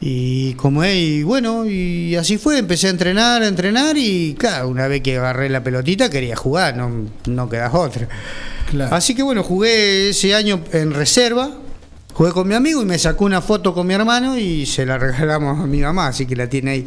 [0.00, 4.68] Y como es, y bueno, y así fue, empecé a entrenar, a entrenar y claro,
[4.68, 6.90] una vez que agarré la pelotita quería jugar, no,
[7.26, 8.06] no quedas otra.
[8.90, 11.50] Así que bueno, jugué ese año en reserva,
[12.12, 14.98] jugué con mi amigo y me sacó una foto con mi hermano y se la
[14.98, 16.86] regalamos a mi mamá, así que la tiene ahí.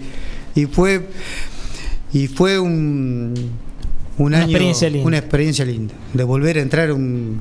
[0.53, 1.07] Y fue,
[2.13, 3.33] y fue un,
[4.19, 5.07] un Una año, experiencia linda.
[5.07, 7.39] una experiencia linda, de volver a entrar un-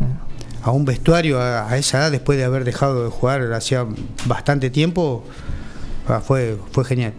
[0.62, 3.86] a un vestuario a, a esa edad después de haber dejado de jugar hacía
[4.26, 5.24] bastante tiempo,
[6.08, 7.12] ah, fue, fue genial.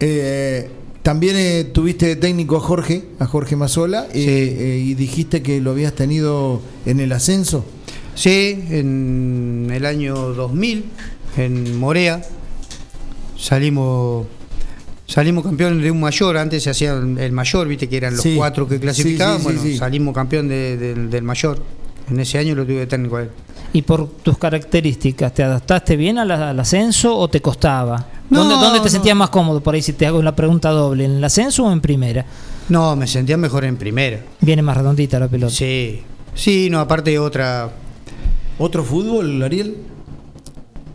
[0.00, 0.70] Eh,
[1.02, 5.60] también eh, tuviste de técnico a Jorge, a Jorge Mazola, eh, eh, y dijiste que
[5.60, 7.64] lo habías tenido en el ascenso.
[8.14, 10.84] Sí, en el año 2000,
[11.36, 12.22] en Morea,
[13.36, 14.26] salimos
[15.06, 16.36] salimos campeón de un mayor.
[16.36, 18.34] Antes se hacía el mayor, viste que eran los Sí.
[18.36, 19.38] cuatro que clasificaban.
[19.38, 21.62] Sí, bueno, salimos campeón de- del- del mayor.
[22.10, 23.30] En ese año lo tuve de técnico a él.
[23.72, 28.06] Y por tus características, ¿te adaptaste bien al, al ascenso o te costaba?
[28.30, 28.90] No, ¿Dónde, dónde te no.
[28.90, 29.60] sentías más cómodo?
[29.62, 32.24] Por ahí si te hago la pregunta doble, ¿en el ascenso o en primera?
[32.68, 34.20] No, me sentía mejor en primera.
[34.40, 35.52] Viene más redondita la pelota.
[35.54, 36.00] Sí,
[36.34, 37.70] sí, no, aparte otra.
[38.58, 39.76] ¿Otro fútbol, Ariel?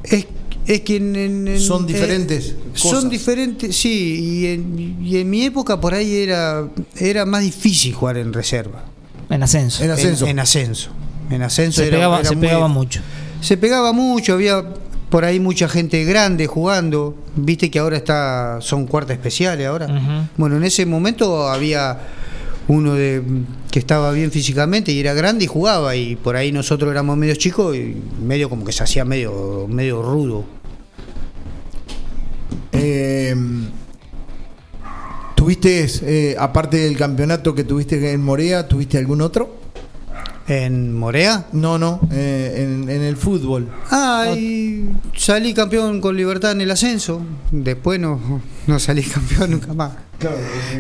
[0.04, 0.26] Es,
[0.66, 2.90] es que en, en- en- Son eh, diferentes cosas.
[3.02, 7.94] son diferentes, sí, y en, y en mi época por ahí era, era más difícil
[7.94, 8.84] jugar en reserva.
[9.30, 9.84] En ascenso.
[9.84, 10.26] En ascenso.
[10.26, 10.90] En, en ascenso.
[11.30, 13.02] En ascenso Se era- pegaba- era se muy- pegaba mucho.
[13.42, 14.64] Se pegaba mucho, había
[15.10, 17.16] por ahí mucha gente grande jugando.
[17.36, 19.88] Viste que ahora está son cuartas especiales ahora.
[20.38, 21.98] Bueno, en ese momento había
[22.68, 23.22] uno de
[23.70, 27.36] que estaba bien físicamente y era grande y jugaba y por ahí nosotros éramos medio
[27.36, 30.46] chicos y medio como que se hacía medio medio rudo.
[32.72, 33.36] Eh,
[35.36, 39.58] ¿Tuviste, eh, aparte del campeonato que tuviste en Morea, tuviste algún otro?
[40.48, 41.46] ¿En Morea?
[41.54, 43.70] No, no, eh, en, en el fútbol.
[43.92, 47.22] Ah, y salí campeón con Libertad en el ascenso.
[47.52, 49.94] Después no, no salí campeón nunca más.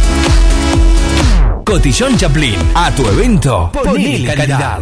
[1.71, 2.57] Cotillón Chaplin.
[2.75, 4.81] A tu evento, ponle calidad.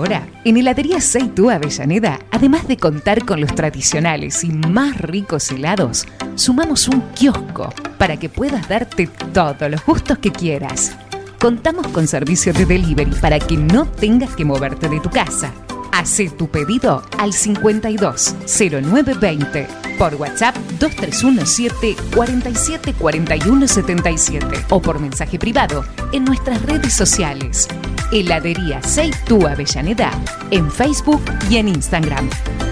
[0.00, 6.06] Ahora, en Heladería Seitú Avellaneda, además de contar con los tradicionales y más ricos helados,
[6.36, 10.96] sumamos un kiosco para que puedas darte todos los gustos que quieras.
[11.38, 15.52] Contamos con servicio de delivery para que no tengas que moverte de tu casa.
[15.92, 19.66] Hacé tu pedido al 52 0920
[19.98, 25.84] por WhatsApp 2317 47 41 77 o por mensaje privado
[26.14, 27.68] en nuestras redes sociales.
[28.12, 30.10] Heladería Seitú Avellaneda
[30.50, 32.28] en Facebook y en Instagram.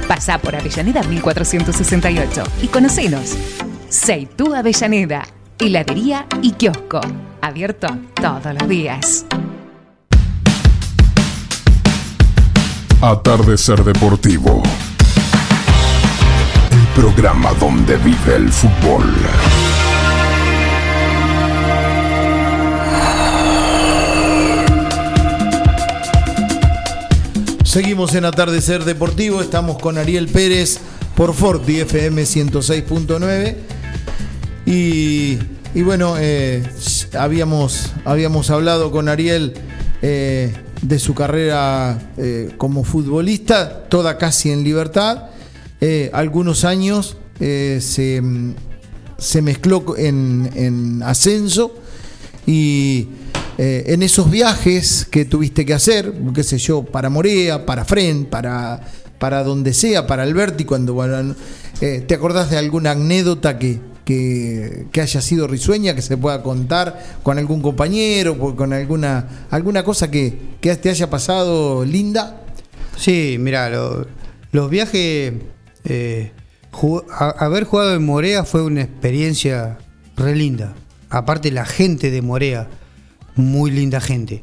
[0.09, 3.37] Pasá por Avellaneda 1468 y conocenos.
[3.89, 5.25] Seitú Avellaneda,
[5.59, 7.01] heladería y kiosco.
[7.41, 9.27] Abierto todos los días.
[13.01, 14.61] Atardecer Deportivo.
[16.73, 19.05] El programa donde vive el fútbol.
[27.69, 30.79] Seguimos en Atardecer Deportivo, estamos con Ariel Pérez
[31.15, 33.57] por Forti FM 106.9
[34.65, 35.37] y,
[35.75, 36.67] y bueno, eh,
[37.13, 39.53] habíamos, habíamos hablado con Ariel
[40.01, 45.25] eh, de su carrera eh, como futbolista, toda casi en libertad.
[46.15, 48.23] Algunos años se,
[49.19, 51.75] se mezcló en, en ascenso
[52.47, 53.09] y
[53.59, 58.25] eh, en esos viajes que tuviste que hacer, qué sé yo, para Morea, para Fren,
[58.25, 58.81] para,
[59.19, 60.97] para donde sea, para Alberti, cuando
[61.81, 66.43] eh, ¿te acordás de alguna anécdota que, que, que haya sido risueña, que se pueda
[66.43, 72.43] contar con algún compañero, con alguna, alguna cosa que, que te haya pasado linda?
[72.97, 74.07] Sí, mira, lo-
[74.53, 75.35] los viajes,
[75.85, 76.33] eh,
[77.19, 79.79] haber jugado en Morea fue una experiencia
[80.17, 80.75] re linda.
[81.11, 82.69] Aparte la gente de Morea,
[83.39, 84.43] muy linda gente.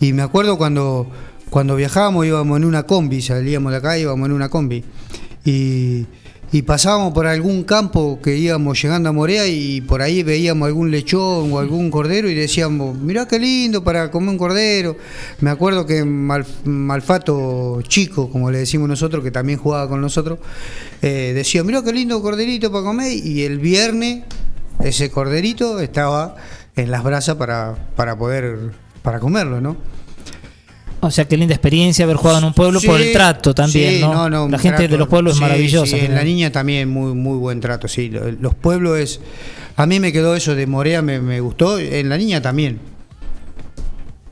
[0.00, 1.06] Y me acuerdo cuando,
[1.50, 4.82] cuando viajábamos, íbamos en una combi, salíamos de acá, íbamos en una combi.
[5.44, 6.06] Y,
[6.52, 10.90] y pasábamos por algún campo que íbamos llegando a Morea y por ahí veíamos algún
[10.90, 14.96] lechón o algún cordero y decíamos, mirá qué lindo para comer un cordero.
[15.40, 20.40] Me acuerdo que Mal- Malfato Chico, como le decimos nosotros, que también jugaba con nosotros,
[21.02, 24.24] eh, decía, mirá qué lindo corderito para comer y el viernes
[24.82, 26.36] ese corderito estaba
[26.76, 28.70] en las brasas para, para poder
[29.02, 29.76] para comerlo, ¿no?
[31.02, 34.00] O sea, qué linda experiencia haber jugado en un pueblo por el trato también, sí,
[34.02, 34.24] ¿no?
[34.44, 35.96] un La gente trato- de los pueblos sí, es maravillosa.
[35.96, 36.16] sí, en ¿no?
[36.18, 38.10] la niña también muy muy buen trato, sí.
[38.10, 39.20] Lo- Los pueblos es.
[39.76, 41.78] A mí me quedó eso de Morea, me, me gustó.
[41.78, 42.80] En la niña también.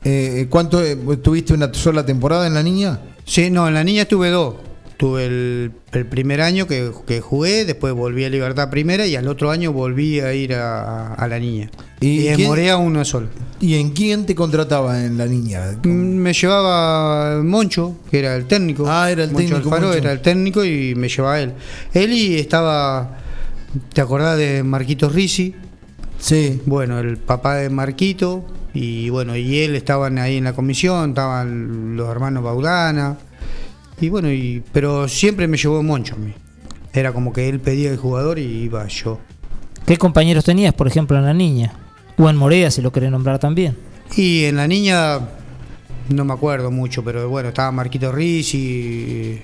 [0.03, 2.99] Eh, ¿Cuánto eh, tuviste una sola temporada en la niña?
[3.25, 4.55] Sí, no, en la niña estuve dos.
[4.99, 9.29] Tuve el, el primer año que, que jugué, después volví a Libertad Primera y al
[9.29, 11.71] otro año volví a ir a, a la niña.
[12.01, 13.27] ¿Y Y, en quién- Morea uno solo.
[13.61, 15.77] ¿Y en quién te contrataba en la niña?
[15.83, 18.85] Mm, Me llevaba Moncho, que era el técnico.
[18.89, 19.97] Ah, era el Moncho técnico, Alfaro Moncho.
[19.99, 21.53] era el técnico y me llevaba él.
[21.93, 23.19] Él y estaba,
[23.93, 25.55] ¿te acordás de Marquito Risi?
[26.19, 26.61] Sí.
[26.65, 31.95] Bueno, el papá de Marquito y bueno, y él estaban ahí en la comisión, estaban
[31.95, 33.17] los hermanos Baudana.
[34.01, 36.33] Y bueno, y, pero siempre me llevó Moncho a mí.
[36.93, 39.19] Era como que él pedía el jugador y iba yo.
[39.85, 41.73] ¿Qué compañeros tenías, por ejemplo, en la niña?
[42.17, 43.77] O en Morea, si lo querés nombrar también.
[44.15, 45.19] Y en la niña
[46.09, 49.41] no me acuerdo mucho, pero bueno, estaba Marquito Risi,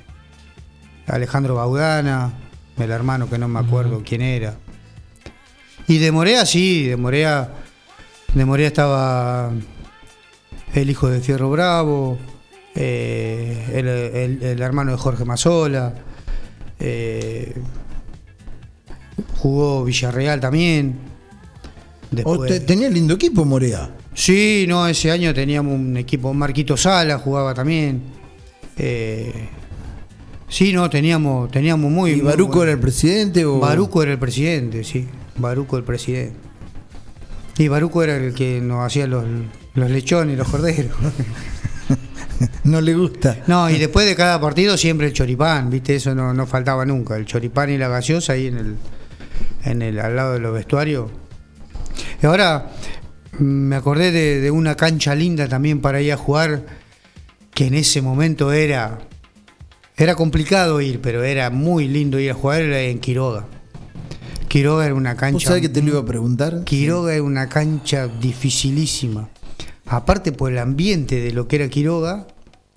[1.08, 2.34] Alejandro Baudana,
[2.78, 4.58] el hermano que no me acuerdo quién era.
[5.88, 7.54] Y de Morea sí, de Morea,
[8.34, 9.52] de Morea estaba
[10.74, 12.18] el hijo de Fierro Bravo,
[12.76, 15.94] eh, el, el- el hermano de Jorge Mazola,
[16.80, 17.54] eh,
[19.38, 20.96] jugó Villarreal también.
[22.24, 23.90] O te- tenía lindo equipo Morea.
[24.14, 26.34] Sí, no, ese año teníamos un equipo.
[26.34, 28.02] Marquito Sala jugaba también.
[28.78, 29.50] Eh,
[30.48, 32.12] sí, no, teníamos, teníamos muy.
[32.12, 33.60] ¿Y Baruco era el presidente o...?
[33.60, 35.08] Baruco era el presidente, sí.
[35.38, 36.38] Baruco el presidente.
[37.58, 39.26] Y Baruco era el que nos hacía los,
[39.74, 40.96] los lechones y los corderos.
[42.64, 43.44] no le gusta.
[43.48, 45.96] No, y después de cada partido siempre el choripán, ¿viste?
[45.96, 47.16] Eso no, no faltaba nunca.
[47.16, 48.76] El choripán y la gaseosa ahí en el,
[49.64, 51.12] en el, al lado de los vestuarios.
[52.22, 52.72] Y ahora
[53.40, 56.66] mm, me acordé de, de una cancha linda también para ir a jugar,
[57.54, 59.00] que en ese momento era.
[59.98, 63.46] Era complicado ir, pero era muy lindo ir a jugar, en Quiroga.
[64.50, 65.34] Quiroga era una cancha.
[65.34, 66.66] ¿Vos sabés que te lo iba a preguntar?
[66.66, 69.30] Quiroga era una cancha dificilísima.
[69.88, 72.28] Aparte por el ambiente de lo que era Quiroga,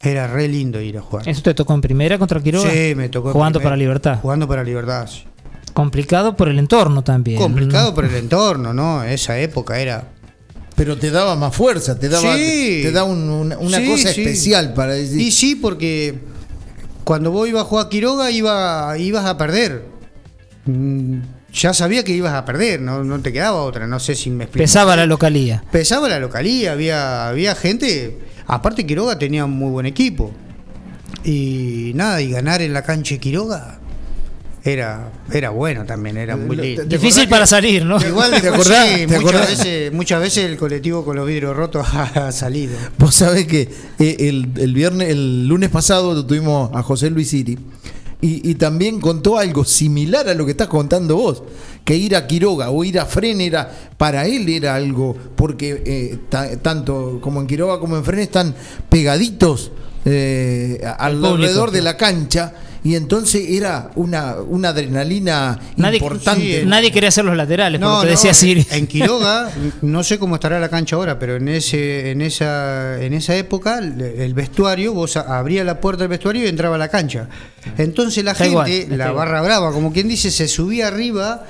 [0.01, 1.29] era re lindo ir a jugar.
[1.29, 2.71] ¿Eso te tocó en primera contra Quiroga?
[2.71, 3.29] Sí, me tocó.
[3.29, 3.71] en Jugando primera.
[3.71, 4.19] para Libertad.
[4.21, 5.25] Jugando para Libertad, sí.
[5.73, 7.39] Complicado por el entorno también.
[7.39, 9.03] Complicado por el entorno, ¿no?
[9.05, 10.09] Esa época era.
[10.77, 12.81] Pero te daba más fuerza, te daba, Sí.
[12.83, 14.21] te da un- una, una Sí, cosa sí.
[14.23, 15.21] especial para decir.
[15.21, 16.19] Y sí, porque
[17.05, 19.85] cuando vos ibas a jugar a Quiroga iba, ibas a perder.
[21.53, 24.45] Ya sabía que ibas a perder, no, no te quedaba otra, no sé si me
[24.45, 24.63] explico.
[24.65, 25.65] Pesaba la localía.
[25.73, 28.19] Pesaba la localía, había, había gente.
[28.47, 30.33] Aparte, Quiroga tenía un muy buen equipo.
[31.25, 33.79] Y nada, y ganar en la cancha de Quiroga
[34.63, 36.85] era, era bueno también, era muy lindo.
[36.85, 37.99] Difícil para salir, ¿no?
[38.07, 38.87] Igual ¿Te acordás?
[38.89, 39.49] sí, ¿Te muchas, acordás?
[39.51, 42.77] veces, muchas veces el colectivo con los vidrios rotos ha salido.
[42.99, 43.63] Vos sabés que
[43.99, 47.59] eh, el, el viernes, el lunes pasado lo tuvimos a José Luis Siri
[48.21, 51.43] y, y también contó algo similar a lo que estás contando vos,
[51.85, 56.19] que ir a Quiroga o ir a Fren era, para él era algo, porque eh,
[56.29, 58.55] ta- tanto como en Quiroga como en Fren están
[58.89, 59.71] pegaditos
[60.05, 62.53] eh, alrededor de la cancha
[62.85, 66.61] y entonces era una, una adrenalina Nadie, importante.
[66.61, 68.66] sí, nadie quería ser los laterales, por No, lo que no, decía Siri.
[68.70, 69.51] En Quiroga,
[69.83, 73.79] no sé cómo estará la cancha ahora, pero en ese, en esa, en esa época,
[73.79, 77.29] el, vestuario, vos abrías la puerta del vestuario y entraba a la cancha.
[77.76, 79.14] Entonces la Está gente, igual, la igual.
[79.14, 81.45] barra brava, como quien dice, se subía arriba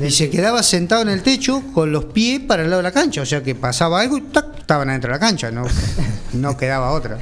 [0.00, 2.92] y se quedaba sentado en el techo con los pies para el lado de la
[2.92, 3.22] cancha.
[3.22, 4.58] O sea que pasaba algo y ¡tac!
[4.58, 5.64] estaban adentro de la cancha, no,
[6.34, 7.18] no quedaba otra.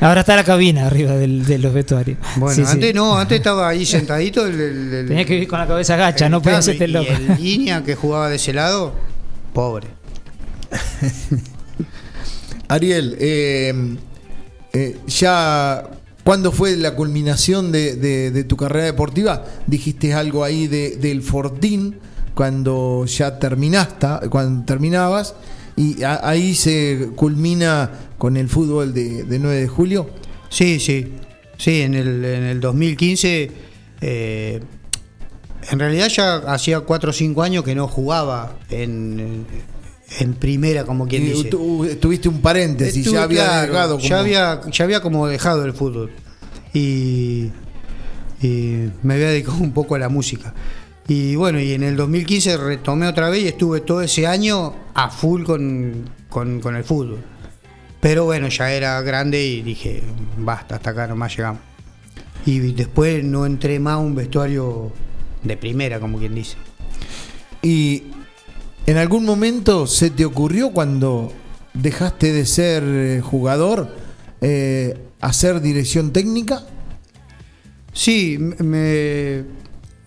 [0.00, 2.18] Ahora está la cabina arriba del- de los vestuarios.
[2.36, 2.72] Bueno, Sí, sí.
[2.72, 4.46] antes no, antes estaba ahí sentadito.
[4.46, 6.88] El, el- el- Tenía que vivir con la cabeza gacha, no podía Claro, hacerte y
[6.88, 7.10] loco.
[7.12, 8.94] el línea que jugaba de ese lado,
[9.54, 9.88] pobre.
[12.68, 13.96] Ariel, eh,
[14.72, 15.82] eh, ya
[16.24, 19.44] ¿cuándo fue la culminación de, tu carrera deportiva?
[19.66, 21.96] Dijiste algo ahí de- del Fortín
[22.34, 25.34] cuando ya terminaste, cuando terminabas,
[25.76, 30.10] y ahí se culmina con el fútbol de, de 9 de julio.
[30.48, 31.12] Sí, sí.
[31.56, 33.50] Sí, en el, en el 2015,
[34.00, 34.60] eh,
[35.70, 39.44] en realidad ya hacía 4 o 5 años que no jugaba en
[40.38, 41.48] primera, como quien Y dice.
[41.48, 45.26] tu- tuviste un paréntesis, Estuve, ya había claro, dejado como- ya había ya había como
[45.26, 46.10] dejado el fútbol.
[46.72, 47.50] Y,
[48.42, 50.54] y me había dedicado un poco a la música.
[51.08, 55.10] Y bueno y en el 2015 retomé otra vez y estuve todo ese año a
[55.10, 57.18] full con, con, con el fútbol.
[58.00, 60.02] Pero bueno ya era grande y dije
[60.38, 61.60] basta hasta acá nomás llegamos
[62.46, 64.92] y después no entré más a un vestuario
[65.42, 66.56] de primera como quien dice.
[67.62, 68.04] Y
[68.90, 71.32] en algún momento se te ocurrió cuando
[71.74, 73.94] dejaste de ser eh, jugador
[74.40, 76.64] eh, hacer dirección técnica?
[77.92, 79.44] Sí, me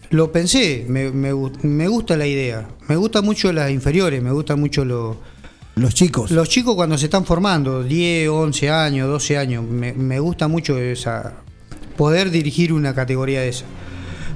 [0.10, 2.68] lo pensé, me, me gu- me gusta la idea.
[2.88, 5.18] Me gusta mucho las inferiores, me gusta mucho lo-
[5.76, 6.32] Los chicos.
[6.32, 9.64] los chicos cuando se están formando, 10, 11 años, 12 años.
[9.66, 11.34] Me, me gusta mucho esa,
[11.98, 13.66] poder dirigir una categoría de esa.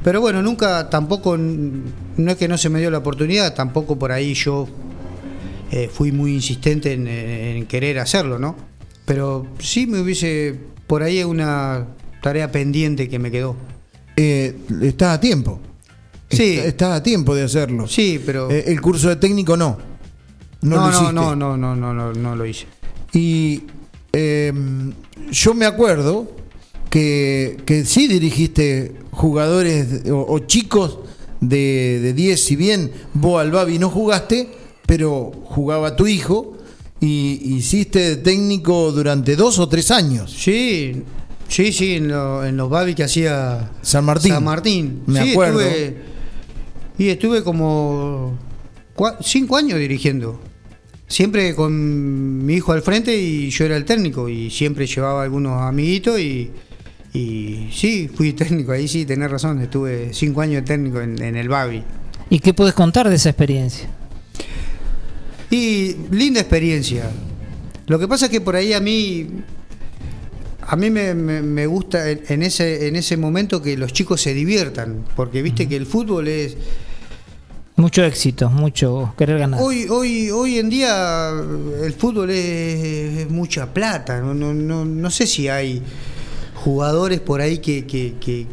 [0.07, 4.13] Pero bueno, nunca, tampoco, no es que no se me dio la oportunidad, tampoco por
[4.13, 4.65] ahí yo
[5.69, 8.55] eh, fui muy insistente en, en querer hacerlo, ¿no?
[9.03, 11.87] Pero sí me hubiese, por ahí una
[12.23, 13.57] tarea pendiente que me quedó.
[14.15, 15.59] Eh, está a tiempo.
[16.29, 16.53] Sí.
[16.53, 17.85] Está, está a tiempo de hacerlo.
[17.85, 18.49] Sí, pero.
[18.49, 19.77] Eh, el curso de técnico no.
[20.61, 22.65] No, No, lo no, no, no, no, no, no, no lo hice.
[23.11, 23.63] Y
[24.13, 24.53] eh,
[25.31, 26.31] yo me acuerdo
[26.89, 30.99] que, que sí dirigiste jugadores o, o chicos
[31.41, 34.49] de, de 10, si bien vos al Babi no jugaste,
[34.85, 36.57] pero jugaba tu hijo
[36.99, 40.31] y hiciste técnico durante dos o tres años.
[40.35, 41.03] Sí,
[41.47, 44.31] sí, sí, en, lo- en los Babi que hacía San Martín.
[44.33, 45.01] San Martín.
[45.05, 45.61] Me Sí, acuerdo.
[45.61, 45.97] estuve-
[46.97, 48.35] y estuve como
[49.21, 50.39] cinco años dirigiendo.
[51.07, 55.61] Siempre con mi hijo al frente y yo era el técnico y siempre llevaba algunos
[55.61, 56.49] amiguitos y,
[57.13, 61.35] y sí, fui técnico, ahí sí, tenés razón, estuve cinco años de técnico en, en
[61.35, 61.83] el Babi.
[62.29, 63.87] ¿Y qué puedes contar de esa experiencia?
[65.49, 67.09] Y linda experiencia.
[67.87, 69.27] Lo que pasa es que por ahí a mí
[70.69, 74.33] a mí me, me- me gusta en, ese en ese momento que los chicos se
[74.33, 76.57] diviertan, porque viste que el fútbol es
[77.77, 79.61] Mucho éxito, mucho querer ganar.
[79.63, 81.29] hoy hoy hoy en día
[81.81, 85.81] el fútbol es, es mucha plata, no, no, no, no sé si hay
[86.63, 88.47] jugadores por ahí que, que, que,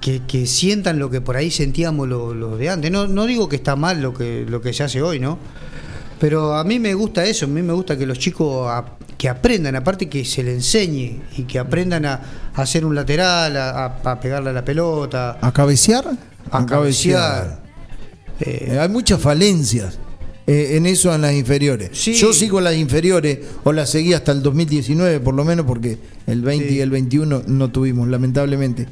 [0.00, 2.90] que- que sientan lo que por ahí sentíamos los lo de antes.
[2.90, 5.38] No, no digo que está mal lo que, lo que se hace hoy, ¿no?
[6.20, 9.28] Pero a mí me gusta eso, a mí me gusta que los chicos a- que
[9.28, 12.20] aprendan, aparte que se les enseñe y que aprendan a,
[12.54, 16.04] a hacer un lateral, a, a- a pegarle a la pelota, ¿A cabecear?
[16.50, 17.62] a cabecear.
[18.40, 19.98] Eh, hay muchas falencias
[20.48, 21.90] eh, en eso en las inferiores.
[21.92, 22.14] Sí.
[22.14, 26.40] Yo sigo las inferiores, o las seguí hasta el 2019 por lo menos, porque el
[26.40, 28.88] 20 y el 21 no tuvimos, lamentablemente.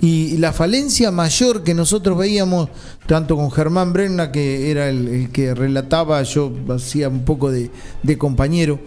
[0.00, 2.70] Y, y la falencia mayor que nosotros veíamos,
[3.06, 7.70] tanto con Germán Brenna, que era el, el que relataba, yo hacía un poco de,
[8.02, 8.80] de compañero,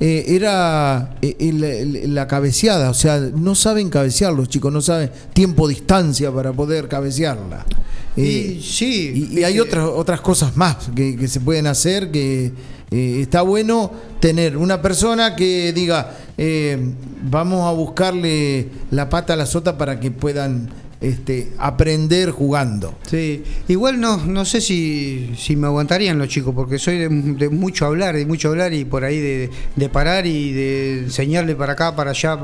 [0.00, 4.80] eh, era eh, el- el- la cabeceada, o sea, no saben cabecear los chicos, no
[4.82, 7.64] saben tiempo, distancia para poder cabecearla.
[8.16, 12.10] Eh, Y sí, y, y hay otras otras cosas más que, que se pueden hacer
[12.10, 12.52] que
[12.90, 13.90] eh, está bueno
[14.20, 16.78] tener una persona que diga eh,
[17.30, 20.68] vamos a buscarle la pata a la sota para que puedan
[21.00, 22.94] este, aprender jugando.
[23.06, 27.86] Sí, igual no, no sé si, si me aguantarían los chicos, porque soy de, mucho
[27.86, 32.10] hablar, de mucho hablar y por ahí de, parar y de enseñarle para acá, para
[32.10, 32.38] allá,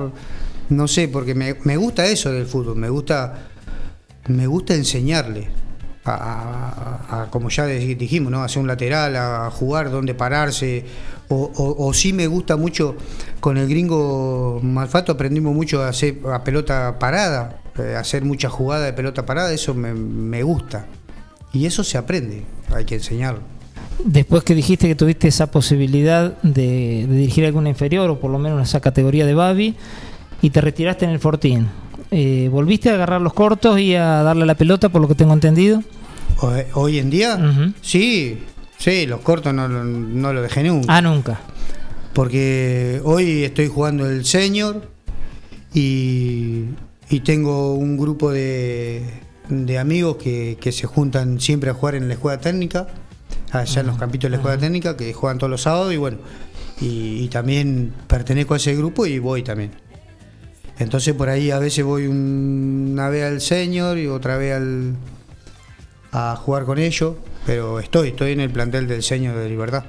[0.69, 3.49] no sé, porque me, me gusta eso del fútbol, me gusta,
[4.29, 5.49] me gusta enseñarle.
[6.05, 8.43] A, como ya dijimos, ¿no?
[8.43, 10.85] hacer un lateral, a jugar, dónde pararse,
[11.29, 12.97] o, o- o sí me gusta mucho,
[13.39, 17.62] con el gringo Malfato aprendimos mucho a hacer a pelota parada,
[17.99, 20.87] hacer mucha jugada de pelota parada, eso me, me gusta.
[21.53, 22.45] Y eso se aprende,
[22.75, 23.41] hay que enseñarlo.
[24.05, 28.39] Después que dijiste que tuviste esa posibilidad de, de dirigir alguna inferior o por lo
[28.39, 29.77] menos esa categoría de Babi
[30.41, 31.69] y te retiraste en el Fortín,
[32.11, 35.33] eh, ¿volviste a agarrar los cortos y a darle la pelota por lo que tengo
[35.33, 35.83] entendido?
[36.75, 37.39] Hoy, en día,
[37.81, 38.39] sí,
[38.77, 40.97] sí, los cortos no, no lo dejé nunca.
[40.97, 41.41] Ah, nunca.
[42.13, 44.91] Porque hoy estoy jugando el senior
[45.73, 46.65] y,
[47.13, 49.03] y tengo un grupo de,
[49.49, 52.87] de amigos que, que se juntan siempre a jugar en la escuela técnica,
[53.51, 56.19] allá en los campitos de la escuela técnica, que juegan todos los sábados y bueno,
[56.81, 59.73] y, y también pertenezco a ese grupo y voy también.
[60.79, 64.95] Entonces por ahí a veces voy un- una vez al senior y otra vez al,
[66.13, 69.85] a jugar con ellos, pero estoy, estoy en el plantel del senior de Libertad.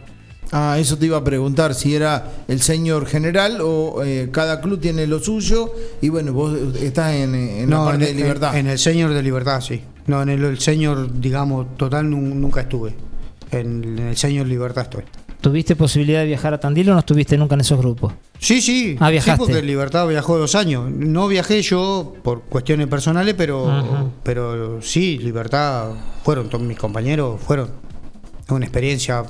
[0.56, 4.80] Ah, eso te iba a preguntar si era el señor general o eh, cada club
[4.80, 8.56] tiene lo suyo y bueno, vos estás en, en la parte en, de libertad.
[8.56, 9.82] En, el señor de libertad, sí.
[10.06, 12.94] No, en el, el señor, digamos, total nun- nunca estuve.
[13.52, 15.04] En, en el señor libertad estoy.
[15.42, 18.14] ¿Tuviste posibilidad de viajar a Tandil o no estuviste nunca en esos grupos?
[18.40, 18.96] Sí, sí.
[19.00, 19.34] Ah, viajaste.
[19.34, 20.90] Sí, porque en libertad viajó dos años.
[20.90, 24.06] No viajé yo por cuestiones personales, pero, Ajá.
[24.24, 25.90] pero sí, libertad
[26.24, 27.70] fueron, todos mis compañeros fueron.
[28.54, 29.24] Una experiencia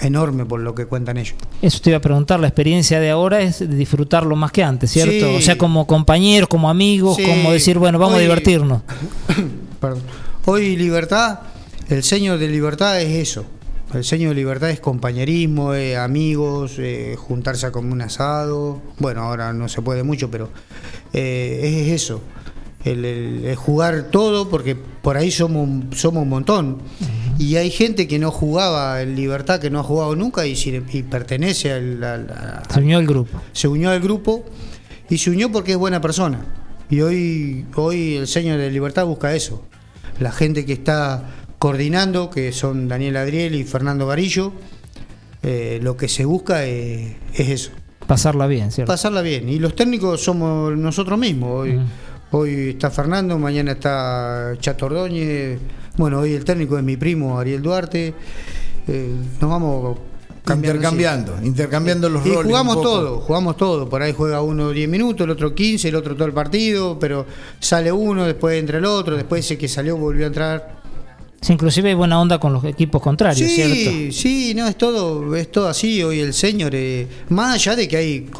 [0.00, 1.34] enorme por lo que cuentan ellos.
[1.62, 5.12] Eso te iba a preguntar, la experiencia de ahora es disfrutarlo más que antes, ¿cierto?
[5.12, 5.36] Sí.
[5.36, 7.24] O sea, como compañeros, como amigos, Sí.
[7.24, 8.82] como decir, bueno, vamos a divertirnos.
[9.80, 10.02] Perdón.
[10.46, 11.40] Hoy libertad,
[11.88, 13.44] el señor de libertad es eso.
[13.92, 18.80] El señor de libertad es compañerismo, amigos, eh, juntarse a comer un asado.
[18.98, 20.50] Bueno, ahora no se puede mucho, pero
[21.12, 22.20] eh, es eso.
[22.84, 26.78] El, el- el jugar todo, porque por ahí somos, somos un montón.
[27.38, 30.54] Y hay gente que no jugaba en libertad, que no ha jugado nunca y,
[31.10, 33.40] pertenece al, al- a- Se unió el grupo.
[33.52, 34.44] se unió al grupo
[35.10, 36.44] y se unió porque es buena persona.
[36.90, 39.64] Y hoy, hoy el señor de Libertad busca eso.
[40.20, 41.24] La gente que está
[41.58, 44.52] coordinando, que son Daniel Adriel y Fernando Garillo,
[45.42, 47.70] eh, lo que se busca es eso.
[48.06, 48.92] Pasarla bien, ¿cierto?
[48.92, 49.48] Pasarla bien.
[49.48, 51.62] Y los técnicos somos nosotros mismos.
[51.62, 51.80] Hoy,
[52.34, 55.58] hoy está Fernando, mañana está Chato Ordóñez.
[55.96, 58.12] Bueno, hoy el técnico es mi primo Ariel Duarte.
[58.88, 59.98] Eh, nos vamos
[60.44, 62.44] cambiando Intercambiando, intercambiando los y roles.
[62.44, 62.94] jugamos un poco.
[62.94, 63.88] todo, jugamos todo.
[63.88, 67.24] Por ahí juega uno 10 minutos, el otro 15, el otro todo el partido, pero
[67.60, 70.84] sale uno, después entra el otro, después ese que salió volvió a entrar.
[71.40, 73.74] Sí, inclusive hay buena onda con los equipos contrarios, ¿cierto?
[73.74, 76.02] Sí, sí, no, es todo, es todo así.
[76.02, 78.30] Hoy el señor, eh, más allá de que hay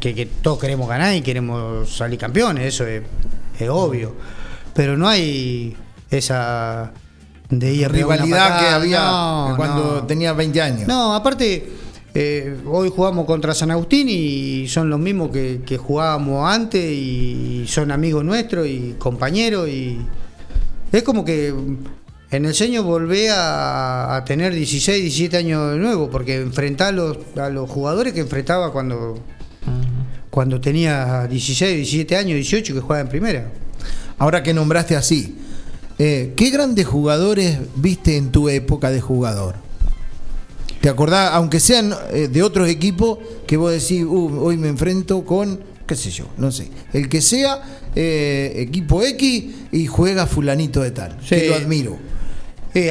[0.00, 3.02] que, que todos queremos ganar y queremos salir campeones, eso es,
[3.58, 4.14] es obvio.
[4.74, 5.76] Pero no hay
[6.10, 6.92] esa
[7.50, 10.06] de ir rivalidad que había no, cuando no.
[10.06, 10.88] tenía 20 años.
[10.88, 11.68] No, aparte,
[12.14, 17.64] eh, hoy jugamos contra San Agustín y son los mismos que, que jugábamos antes y
[17.66, 19.98] son amigos nuestros y compañeros y
[20.92, 21.54] es como que
[22.30, 26.92] en el sueño volvé a, a tener 16, 17 años de nuevo porque enfrentar a
[26.92, 29.18] los, a los jugadores que enfrentaba cuando,
[30.38, 33.50] cuando tenía 16, 17 años, 18 que jugaba en primera.
[34.18, 35.34] Ahora que nombraste así,
[35.98, 39.56] eh, ¿qué grandes jugadores viste en tu época de jugador?
[40.80, 43.18] ¿Te acordás, aunque sean eh, de otros equipos,
[43.48, 45.58] que vos decís, "Uh, hoy me enfrento con,
[45.88, 47.60] qué sé yo, no sé, el que sea,
[47.96, 51.34] eh, equipo X y juega fulanito de tal, Sí.
[51.34, 51.98] que lo admiro.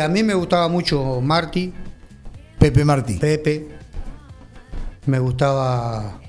[0.03, 1.71] A mí me gustaba mucho Marty,
[2.59, 3.13] Pepe Martí.
[3.13, 3.69] Pepe.
[5.05, 6.19] Me gustaba,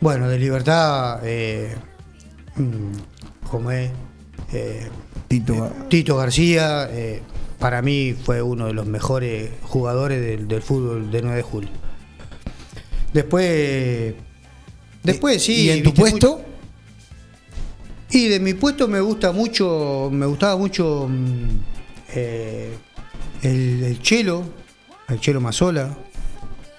[0.00, 1.74] bueno, de Libertad, eh,
[2.56, 2.92] mm,
[3.50, 3.90] ¿cómo es?
[4.52, 4.88] Eh,
[5.28, 7.22] Tito, Tito García, eh,
[7.58, 11.70] para mí fue uno de los mejores jugadores del, del fútbol de 9 de julio.
[13.12, 14.14] Después,
[15.02, 15.62] después sí.
[15.66, 16.36] ¿Y en tu puesto?
[16.36, 16.44] mucho-
[18.10, 21.48] y de mi puesto me gusta mucho, me gustaba mucho mm,
[22.14, 22.70] eh,
[23.42, 24.44] el, el Chelo,
[25.08, 25.94] el Chelo Mazola,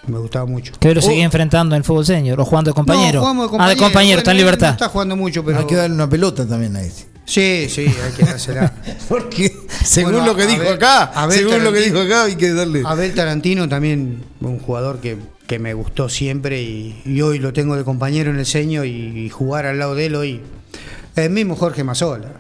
[0.07, 0.73] me gustaba mucho.
[0.79, 3.15] Que hoy lo Oh, seguía enfrentando en el fútbol senior o jugando de compañero.
[3.15, 4.67] No, jugamos de Ah, de compañero, está en libertad.
[4.67, 5.59] No está jugando mucho, pero.
[5.59, 7.07] Hay que darle una pelota también a ese.
[7.25, 8.73] Sí, sí, hay que dársela.
[9.09, 11.99] Porque según Bueno, lo que a dijo ver- acá, a ver, según lo que dijo
[11.99, 12.81] acá, hay que darle.
[12.83, 17.75] Abel Tarantino también, un jugador que, que me gustó siempre y, y hoy lo tengo
[17.75, 18.89] de compañero en el seño y,
[19.25, 20.41] y jugar al lado de él hoy.
[21.15, 22.31] El mismo Jorge Mazola.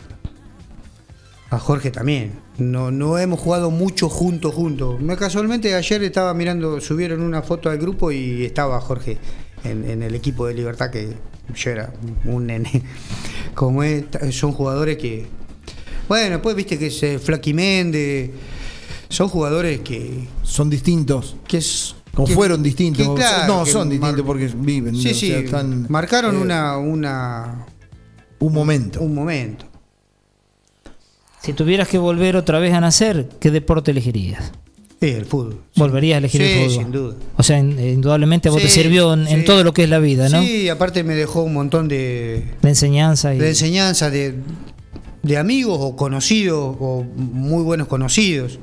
[1.51, 2.39] A Jorge también.
[2.59, 4.99] No, no hemos jugado mucho juntos, juntos.
[4.99, 9.17] Me casualmente ayer estaba mirando, subieron una foto al grupo y estaba Jorge
[9.63, 11.09] en, en el equipo de Libertad que
[11.55, 11.93] yo era
[12.25, 12.83] un nene.
[13.55, 15.25] Como es, son jugadores que.
[16.07, 18.31] Bueno, pues viste que es eh, Flaky Méndez.
[19.09, 20.27] Son jugadores que.
[20.43, 21.35] Son distintos.
[21.47, 21.95] Que es,
[22.25, 23.07] que- fueron distintos.
[23.07, 24.95] que claro, no, que son distintos porque viven.
[24.95, 25.31] Sí, o sí.
[25.31, 27.65] están, marcaron eh, una, una.
[28.39, 29.01] Un momento.
[29.01, 29.65] Un momento.
[31.41, 34.51] Si tuvieras que volver otra vez a nacer, ¿qué deporte elegirías?
[35.01, 35.61] Sí, el fútbol.
[35.77, 36.83] Volverías a elegir Sí, el fútbol.
[36.83, 37.15] sin duda.
[37.37, 40.27] O sea, in- indudablemente a vos te sirvió en, todo lo que es la vida,
[40.27, 40.41] ¿no?
[40.41, 43.37] Sí, aparte me dejó un montón de, De enseñanza y.
[43.37, 44.35] de enseñanza de,
[45.23, 48.59] de amigos o conocidos o muy buenos conocidos.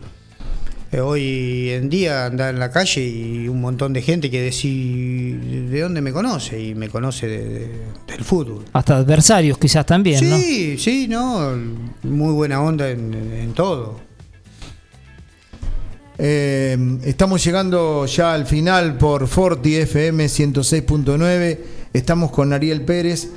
[0.96, 5.70] Eh, hoy en día anda en la calle y un montón de gente que decís
[5.70, 7.70] de dónde me conoce y me conoce de- de-
[8.08, 8.64] del fútbol.
[8.72, 10.38] Hasta adversarios quizás también, ¿no?
[10.38, 11.50] Sí, sí, no,
[12.02, 14.00] muy buena onda en, en todo.
[16.18, 21.58] Eh, estamos llegando ya al final por Forti FM 106.9.
[21.92, 23.28] Estamos con Ariel Pérez.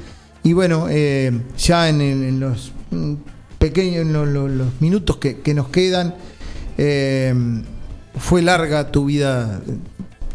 [0.44, 3.16] Y bueno, eh, ya en, los mm,
[3.58, 4.14] pequeños en
[4.58, 6.16] los minutos que, que nos quedan,
[6.82, 7.34] eh,
[8.18, 9.62] fue larga tu vida,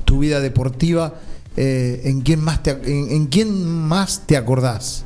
[0.05, 1.15] tu vida deportiva.
[1.57, 5.05] Eh, ¿en, quién más te, en, en quién más te acordás?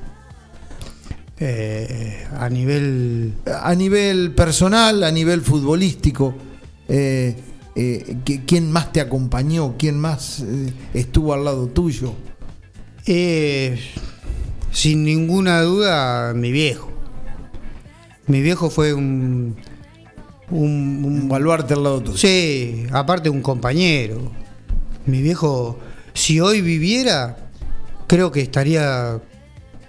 [1.39, 3.35] Eh, a nivel.
[3.63, 6.35] A nivel personal, a nivel futbolístico.
[6.89, 7.37] eh,
[7.77, 9.77] ¿qui- ¿Quién más te acompañó?
[9.79, 10.43] ¿Quién más
[10.95, 12.15] estuvo al lado tuyo?
[14.73, 16.91] Sin ninguna duda, mi viejo.
[18.27, 19.57] Mi viejo fue un.
[20.51, 22.17] Un, Un baluarte al lado.
[22.17, 24.33] Sí, aparte un compañero.
[25.07, 25.79] Mi viejo,
[26.15, 27.37] si hoy viviera,
[28.07, 29.21] creo que estaría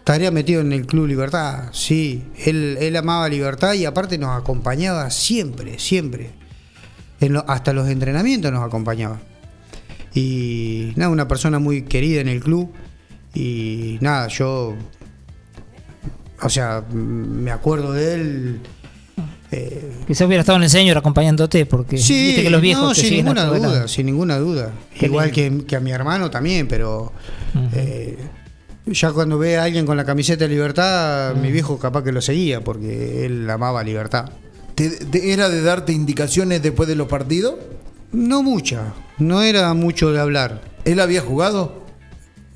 [0.10, 1.70] estaría metido en el Club Libertad.
[1.72, 6.32] Sí, él, él amaba Libertad y aparte nos acompañaba siempre, siempre.
[7.48, 9.20] Hasta los entrenamientos nos acompañaba.
[10.14, 12.72] Y nada, una persona muy querida en el club.
[13.34, 14.76] Y nada, yo.
[16.42, 18.62] O sea, me acuerdo de él.
[19.52, 22.94] Eh, Quizás hubiera estado en el señor acompañándote, porque Sí, viste que los viejos no,
[22.94, 23.88] te sin ninguna duda, lado.
[23.88, 24.72] sin ninguna duda.
[24.98, 27.12] Qué Igual que, que a mi hermano también, pero
[27.74, 28.18] eh,
[28.86, 32.22] ya cuando ve a alguien con la camiseta de libertad, mi viejo capaz que lo
[32.22, 34.30] seguía porque él amaba libertad.
[34.76, 37.56] ¿Te- te- ¿Era de darte indicaciones después de los partidos?
[38.12, 40.62] No mucha, no era mucho de hablar.
[40.86, 41.79] ¿Él había jugado?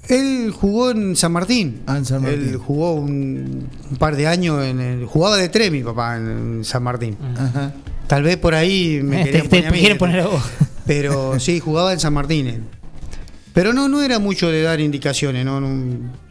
[0.10, 1.82] Él jugó en San Martín.
[1.88, 2.39] Ah, en San Martín.
[2.49, 5.06] Él jugó un, un par de años en el.
[5.06, 7.18] Jugaba de tres mi papá en San Martín.
[7.38, 7.74] Ajá.
[8.08, 10.28] Tal vez por ahí me Eh, querían te- te poner a mí, quieren poner a
[10.28, 10.43] vos.
[10.86, 12.47] Pero sí, jugaba en San Martín.
[12.47, 12.62] él.
[13.54, 16.24] Pero no, no era mucho de dar indicaciones, no, no.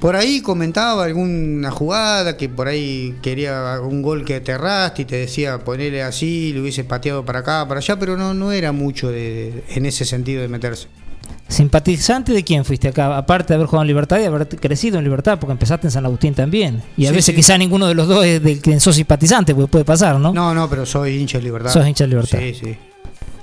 [0.00, 5.04] Por ahí comentaba alguna jugada que por ahí quería un gol que te erraste y
[5.04, 8.72] te decía ponerle así, le hubiese pateado para acá, para allá, pero no, no era
[8.72, 10.88] mucho de, en ese sentido de meterse.
[11.50, 13.16] ¿Simpatizante de quién fuiste acá?
[13.16, 16.06] Aparte de haber jugado en Libertad y haber crecido en Libertad, porque empezaste en San
[16.06, 16.80] Agustín también.
[16.96, 17.34] Y a Sí, veces sí.
[17.34, 20.32] quizá ninguno de los dos es del que sos simpatizante, porque puede pasar, ¿no?
[20.32, 21.70] No, no, pero soy hincha de libertad.
[21.72, 22.38] Sos hincha de Libertad.
[22.38, 22.76] Sí, sí.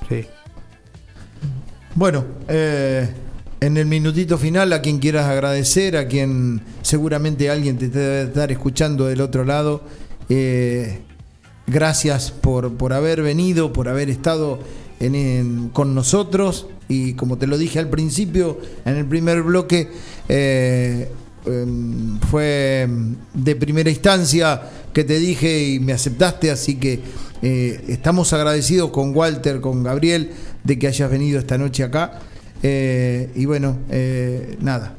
[0.10, 0.26] sí.
[1.95, 3.10] Bueno, eh,
[3.60, 8.51] en el minutito final, a quien quieras agradecer, a quien seguramente alguien te debe estar
[8.51, 9.84] escuchando del otro lado,
[10.30, 10.99] eh,
[11.66, 14.60] gracias por, por haber venido, por haber estado
[14.99, 19.90] en- en- con nosotros y como te lo dije al principio, en el primer bloque,
[20.30, 21.10] eh,
[21.46, 22.88] em, fue
[23.34, 24.62] de primera instancia
[24.94, 27.00] que te dije y me aceptaste, así que
[27.42, 30.32] eh, estamos agradecidos con Walter, con Gabriel,
[30.64, 32.20] de que hayas venido esta noche acá.
[32.64, 33.78] Eh, y bueno,
[34.62, 34.96] nada,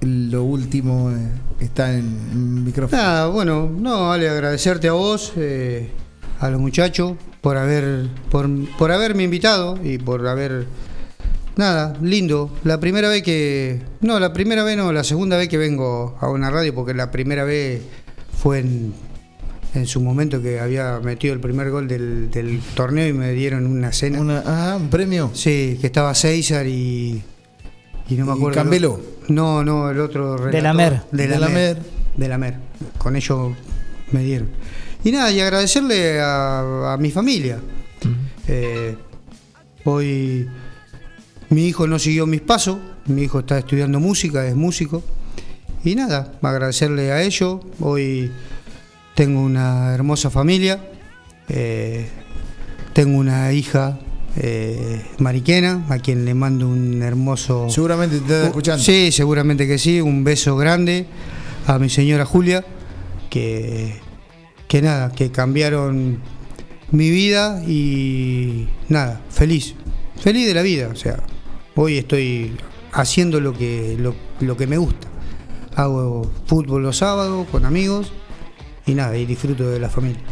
[0.00, 1.10] lo último
[1.58, 3.02] está en el micrófono.
[3.02, 5.32] Nada, bueno, no, vale agradecerte a vos,
[6.40, 10.66] a los muchachos, por haber, por, por haberme invitado y por haber.
[11.56, 12.50] Nada, lindo.
[12.64, 13.82] La primera vez que.
[14.00, 17.10] No, la primera vez no, la segunda vez que vengo a una radio, porque la
[17.10, 17.82] primera vez
[18.36, 18.92] fue en,
[19.74, 23.66] en su momento que había metido el primer gol del, del torneo y me dieron
[23.66, 24.20] una cena.
[24.20, 25.30] Una, ah, un premio.
[25.32, 27.22] Sí, que estaba César y.
[28.08, 28.48] Y no me ¿Y acuerdo.
[28.48, 29.00] el Cambelo?
[29.28, 30.36] No, no, el otro.
[30.46, 31.02] De la Mer.
[31.12, 31.76] De la, De la Mer.
[31.76, 31.82] Mer.
[32.16, 32.54] De la Mer.
[32.98, 33.52] Con ellos
[34.12, 34.48] me dieron.
[35.04, 37.58] Y nada, y agradecerle a, a mi familia.
[38.48, 38.96] Eh,
[39.84, 40.48] hoy
[41.50, 42.78] mi hijo no siguió mis pasos.
[43.06, 45.02] Mi hijo está estudiando música, es músico.
[45.84, 47.60] Y nada, agradecerle a ellos.
[47.80, 48.32] Hoy
[49.14, 50.80] tengo una hermosa familia.
[51.48, 52.08] Eh,
[52.94, 53.98] tengo una hija
[54.36, 57.68] eh, mariquena, a quien le mando un hermoso.
[57.68, 58.82] Seguramente te está escuchando.
[58.82, 60.00] Sí, seguramente que sí.
[60.00, 61.06] Un beso grande
[61.66, 62.64] a mi señora Julia,
[63.28, 64.00] que,
[64.74, 66.18] que nada, que cambiaron
[66.90, 69.76] mi vida y nada, feliz.
[70.20, 70.88] Feliz de la vida.
[70.92, 71.22] O sea,
[71.76, 72.56] hoy estoy
[72.90, 75.06] haciendo lo que, lo, lo que me gusta.
[75.76, 78.10] Hago fútbol los sábados con amigos
[78.84, 80.22] y nada, y disfruto de la familia.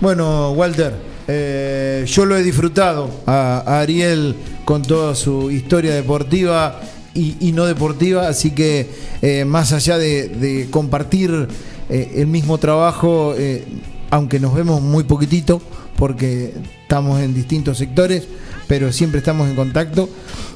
[0.00, 0.94] Bueno, Walter,
[1.28, 4.34] eh, yo lo he disfrutado a, Ariel
[4.64, 6.80] con toda su historia deportiva
[7.12, 8.88] y, no deportiva, así que
[9.20, 11.48] eh, más allá de compartir
[11.88, 13.64] eh, el mismo trabajo, eh,
[14.10, 15.60] aunque nos vemos muy poquitito,
[15.96, 18.24] porque estamos en distintos sectores,
[18.66, 20.08] pero siempre estamos en contacto,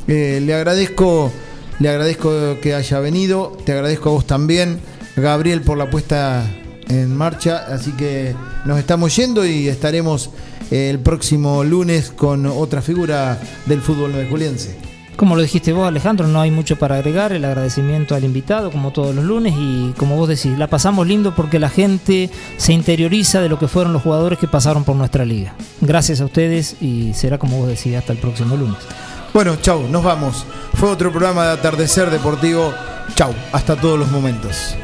[0.06, 1.30] eh, le agradezco,
[1.78, 4.80] le agradezco que haya venido, te agradezco a vos también,
[5.16, 6.44] Gabriel, por la puesta
[6.88, 10.30] en marcha, así que nos estamos yendo y estaremos
[10.70, 14.87] el próximo lunes con otra figura del fútbol nuevejuliense.
[15.18, 17.32] Como lo dijiste vos, Alejandro, no hay mucho para agregar.
[17.32, 21.34] El agradecimiento al invitado, como todos los lunes, y como vos decís, la pasamos lindo
[21.34, 25.24] porque la gente se interioriza de lo que fueron los jugadores que pasaron por nuestra
[25.24, 25.54] liga.
[25.80, 28.78] Gracias a ustedes y será como vos decís hasta el próximo lunes.
[29.34, 30.46] Bueno, chau, nos vamos.
[30.74, 32.72] Fue otro programa de Atardecer Deportivo.
[33.16, 34.76] Chau, hasta todos los momentos.